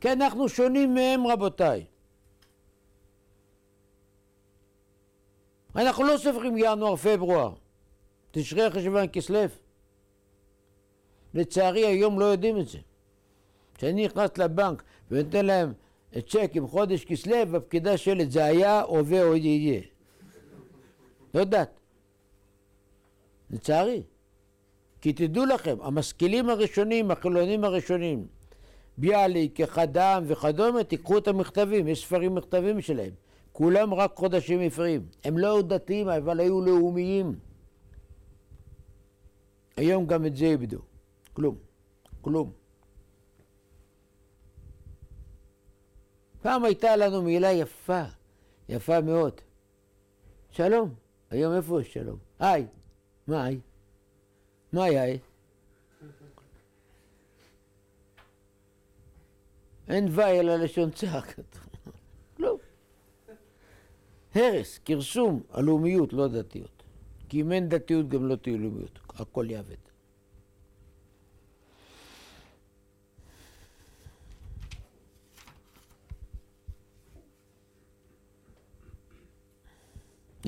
[0.00, 1.84] כי אנחנו שונים מהם רבותיי.
[5.76, 7.54] אנחנו לא סופרים ינואר, פברואר,
[8.30, 9.40] תשרי חשבון כסלו.
[11.34, 12.78] לצערי היום לא יודעים את זה.
[13.78, 15.72] כשאני נכנס לבנק ונותן להם
[16.28, 19.80] צ'ק עם חודש כסלו, הפקידה שואלת זה היה, הווה או יהיה.
[21.34, 21.80] לא יודעת.
[23.50, 24.02] לצערי.
[25.00, 28.26] כי תדעו לכם, המשכילים הראשונים, החילונים הראשונים,
[28.98, 33.12] ביאליק, חדם וכדומה, תיקחו את המכתבים, יש ספרים מכתבים שלהם.
[33.52, 35.06] כולם רק חודשים עבריים.
[35.24, 37.34] הם לא היו דתיים, אבל היו לאומיים.
[39.76, 40.78] היום גם את זה איבדו.
[41.32, 41.56] כלום.
[42.20, 42.52] כלום.
[46.42, 48.02] פעם הייתה לנו מילה יפה,
[48.68, 49.40] יפה מאוד.
[50.50, 50.94] שלום.
[51.30, 52.18] היום איפה יש שלום?
[52.38, 52.66] היי.
[53.26, 53.60] מה היי?
[54.72, 55.18] מה היי?
[59.88, 61.92] אין וי אלא לשון צער כתוב.
[62.36, 62.58] כלום.
[64.34, 66.82] הרס, כרסום, הלאומיות, לא דתיות.
[67.28, 69.87] כי אם אין דתיות גם לא תהיה לאומיות, הכל יעבד.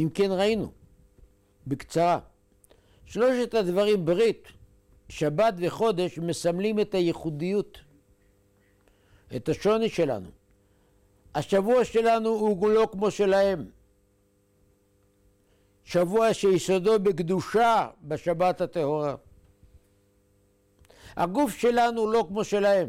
[0.01, 0.73] אם כן ראינו,
[1.67, 2.19] בקצרה,
[3.05, 4.49] שלושת הדברים ברית,
[5.09, 7.79] שבת וחודש מסמלים את הייחודיות,
[9.37, 10.29] את השוני שלנו.
[11.35, 13.71] השבוע שלנו הוא לא כמו שלהם.
[15.85, 19.15] שבוע שיסודו בקדושה בשבת הטהורה.
[21.17, 22.89] הגוף שלנו לא כמו שלהם.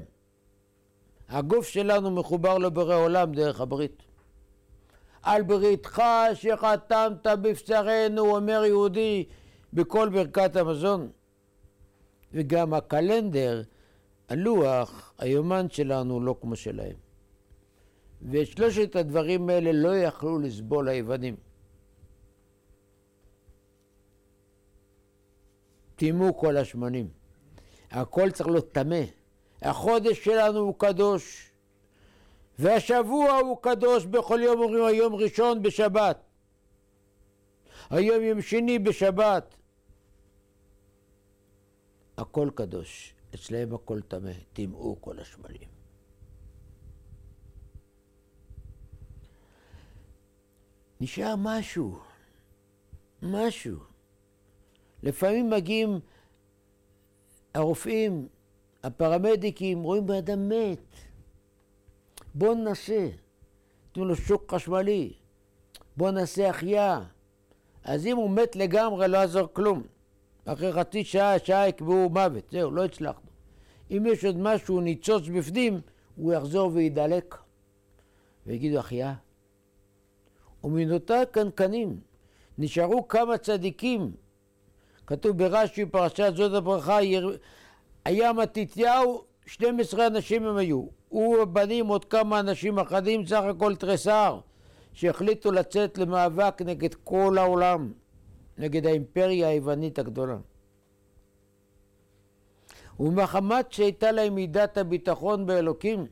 [1.30, 4.04] הגוף שלנו מחובר לבורא עולם דרך הברית.
[5.22, 6.04] על בריתך
[6.34, 9.26] שחתמת בבשרנו, אומר יהודי,
[9.74, 11.10] בכל ברכת המזון.
[12.34, 13.62] וגם הקלנדר,
[14.30, 16.96] הלוח, היומן שלנו לא כמו שלהם.
[18.22, 21.36] ואת שלושת הדברים האלה לא יכלו לסבול היוונים.
[25.96, 27.10] טימאו כל השמנים.
[27.92, 29.02] הכל צריך להיות טמא.
[29.62, 31.51] החודש שלנו הוא קדוש,
[32.62, 36.24] והשבוע הוא קדוש, בכל יום אומרים היום ראשון בשבת.
[37.90, 39.56] היום יום שני בשבת.
[42.18, 45.70] הכל קדוש, אצלהם הכל טמא, טימאו כל השמנים.
[51.02, 52.00] נשאר משהו,
[53.22, 53.78] משהו.
[55.04, 56.00] לפעמים מגיעים
[57.54, 58.28] הרופאים,
[58.84, 61.11] הפרמדיקים, רואים בן אדם מת.
[62.36, 63.10] בואו ננסה.
[63.92, 65.14] תנו לו שוק חשמלי.
[65.98, 67.04] בואו נעשה החייאה.
[67.84, 69.84] אז אם הוא מת לגמרי, לא יעזור כלום.
[70.46, 72.44] אחרי חצי שעה, שעה יקבעו מוות.
[72.52, 73.30] זהו, לא הצלחנו.
[73.92, 75.82] אם יש עוד משהו ניצוץ בפנים,
[76.16, 77.38] הוא יחזור וידלק.
[78.46, 79.14] ויגידו החייאה.
[80.64, 82.00] ומן אותה קנקנים
[82.58, 84.12] נשארו כמה צדיקים.
[85.08, 87.00] כתוב ברש"י, פרשת זאת הברכה,
[88.06, 90.86] היה מתתיהו, 12 אנשים הם היו.
[91.10, 94.40] הוא ובנים עוד כמה אנשים אחדים, סך הכל תריסר,
[94.94, 97.92] שהחליטו לצאת למאבק נגד כל העולם,
[98.58, 100.38] נגד האימפריה היוונית הגדולה.
[103.00, 106.06] ומחמת שהייתה להם מידת הביטחון באלוקים,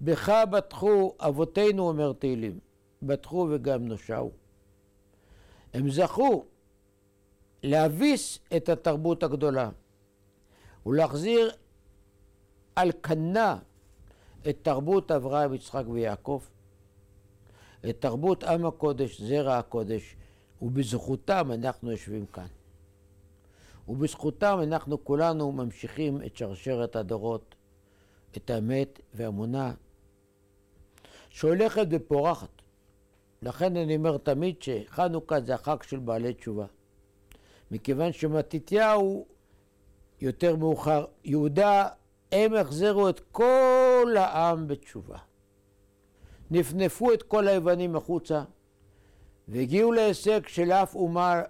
[0.00, 2.58] בך בטחו אבותינו, אומר תהילים,
[3.02, 4.30] בטחו וגם נושעו.
[5.74, 6.44] הם זכו
[7.62, 9.70] להביס את התרבות הגדולה
[10.86, 11.50] ולהחזיר
[12.76, 13.58] על כנה
[14.48, 16.42] את תרבות אברהם, יצחק ויעקב,
[17.88, 20.16] את תרבות עם הקודש, זרע הקודש,
[20.62, 22.46] ובזכותם אנחנו יושבים כאן.
[23.88, 27.54] ובזכותם אנחנו כולנו ממשיכים את שרשרת הדורות,
[28.36, 29.74] את האמת והאמונה,
[31.28, 32.62] שהולכת ופורחת.
[33.42, 36.66] לכן אני אומר תמיד שחנוכה זה החג של בעלי תשובה.
[37.70, 39.26] מכיוון שמתתיהו
[40.20, 41.88] יותר מאוחר, יהודה,
[42.32, 45.18] הם החזירו את כל העם בתשובה.
[46.50, 48.44] נפנפו את כל היוונים החוצה,
[49.48, 51.42] והגיעו להישג של אף אומה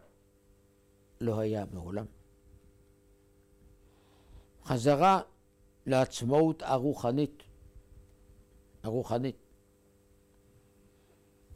[1.20, 2.04] לא היה מעולם.
[4.64, 5.20] חזרה
[5.86, 7.42] לעצמאות הרוחנית.
[8.82, 9.36] הרוחנית.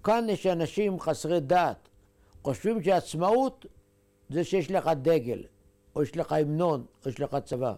[0.04, 1.88] כאן יש אנשים חסרי דעת,
[2.42, 3.66] חושבים שעצמאות
[4.30, 5.42] זה שיש לך דגל,
[5.96, 7.74] או יש לך המנון, או יש לך צבא.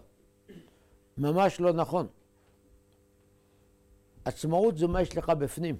[1.17, 2.07] ממש לא נכון.
[4.25, 5.75] עצמאות זה מה יש לך בפנים.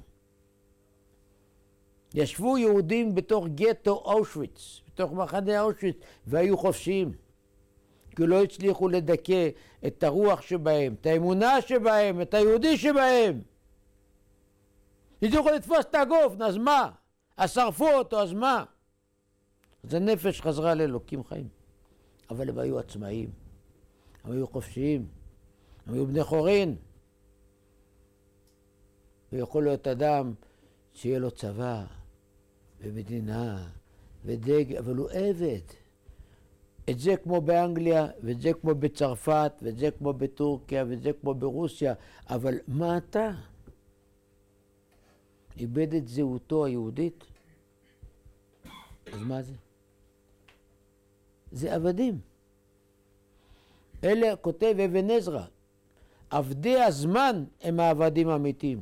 [2.13, 5.95] ישבו יהודים בתוך גטו אושוויץ, בתוך מחנה אושוויץ,
[6.27, 7.13] והיו חופשיים.
[8.15, 9.49] כי לא הצליחו לדכא
[9.87, 13.41] את הרוח שבהם, את האמונה שבהם, את היהודי שבהם.
[15.21, 16.91] הצליחו לתפוס את הגוף, אז מה?
[17.37, 18.63] אז שרפו אותו, אז מה?
[19.83, 21.47] אז הנפש חזרה לאלוקים חיים.
[22.29, 23.29] אבל הם היו עצמאים,
[24.23, 25.07] הם היו חופשיים,
[25.87, 26.75] הם היו בני חורין.
[29.31, 30.33] ויכול להיות אדם
[30.93, 31.85] שיהיה לו צבא
[32.81, 33.69] ומדינה
[34.25, 35.61] ודגל, אבל הוא עבד.
[36.89, 41.33] את זה כמו באנגליה, ואת זה כמו בצרפת, ואת זה כמו בטורקיה, ואת זה כמו
[41.33, 41.93] ברוסיה,
[42.29, 43.31] אבל מה אתה?
[45.57, 47.23] איבד את זהותו היהודית?
[49.13, 49.53] אז מה זה?
[51.51, 52.19] זה עבדים.
[54.03, 55.45] אלה כותב אבן עזרא,
[56.33, 58.81] עבדי הזמן הם העבדים האמיתיים.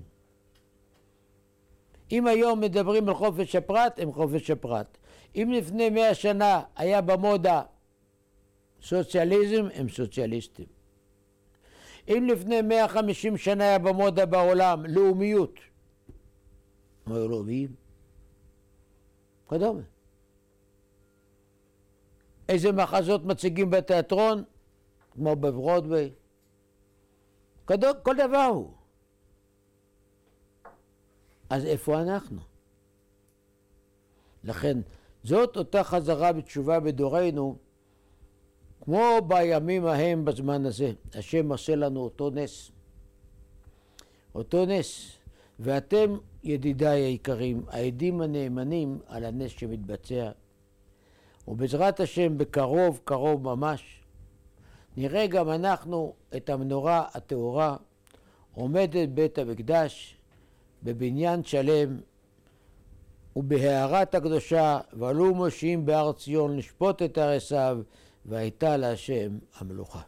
[2.11, 4.97] אם היום מדברים על חופש הפרט, הם חופש הפרט.
[5.35, 7.61] אם לפני מאה שנה היה במודה
[8.81, 10.65] סוציאליזם, הם סוציאליסטים.
[12.07, 15.59] אם לפני מאה חמישים שנה היה במודה בעולם לאומיות,
[17.05, 17.75] הם היו לאומיים.
[19.47, 19.81] קדומה.
[22.49, 24.43] איזה מחזות מציגים בתיאטרון,
[25.11, 26.11] כמו בברודווי.
[28.03, 28.71] כל דבר הוא.
[31.49, 32.41] אז איפה אנחנו?
[34.43, 34.77] לכן,
[35.23, 37.57] זאת אותה חזרה בתשובה בדורנו,
[38.81, 40.91] כמו בימים ההם בזמן הזה.
[41.13, 42.71] השם עושה לנו אותו נס.
[44.35, 45.17] אותו נס.
[45.59, 50.31] ואתם, ידידיי היקרים, העדים הנאמנים על הנס שמתבצע.
[51.47, 54.00] ובעזרת השם בקרוב, קרוב ממש,
[54.97, 57.75] נראה גם אנחנו את המנורה הטהורה
[58.53, 60.17] עומדת בית המקדש
[60.83, 61.97] בבניין שלם
[63.35, 67.79] ובהערת הקדושה, ועלו מושיעים בהר ציון לשפוט את עריסיו,
[68.25, 70.01] והייתה להשם המלוכה.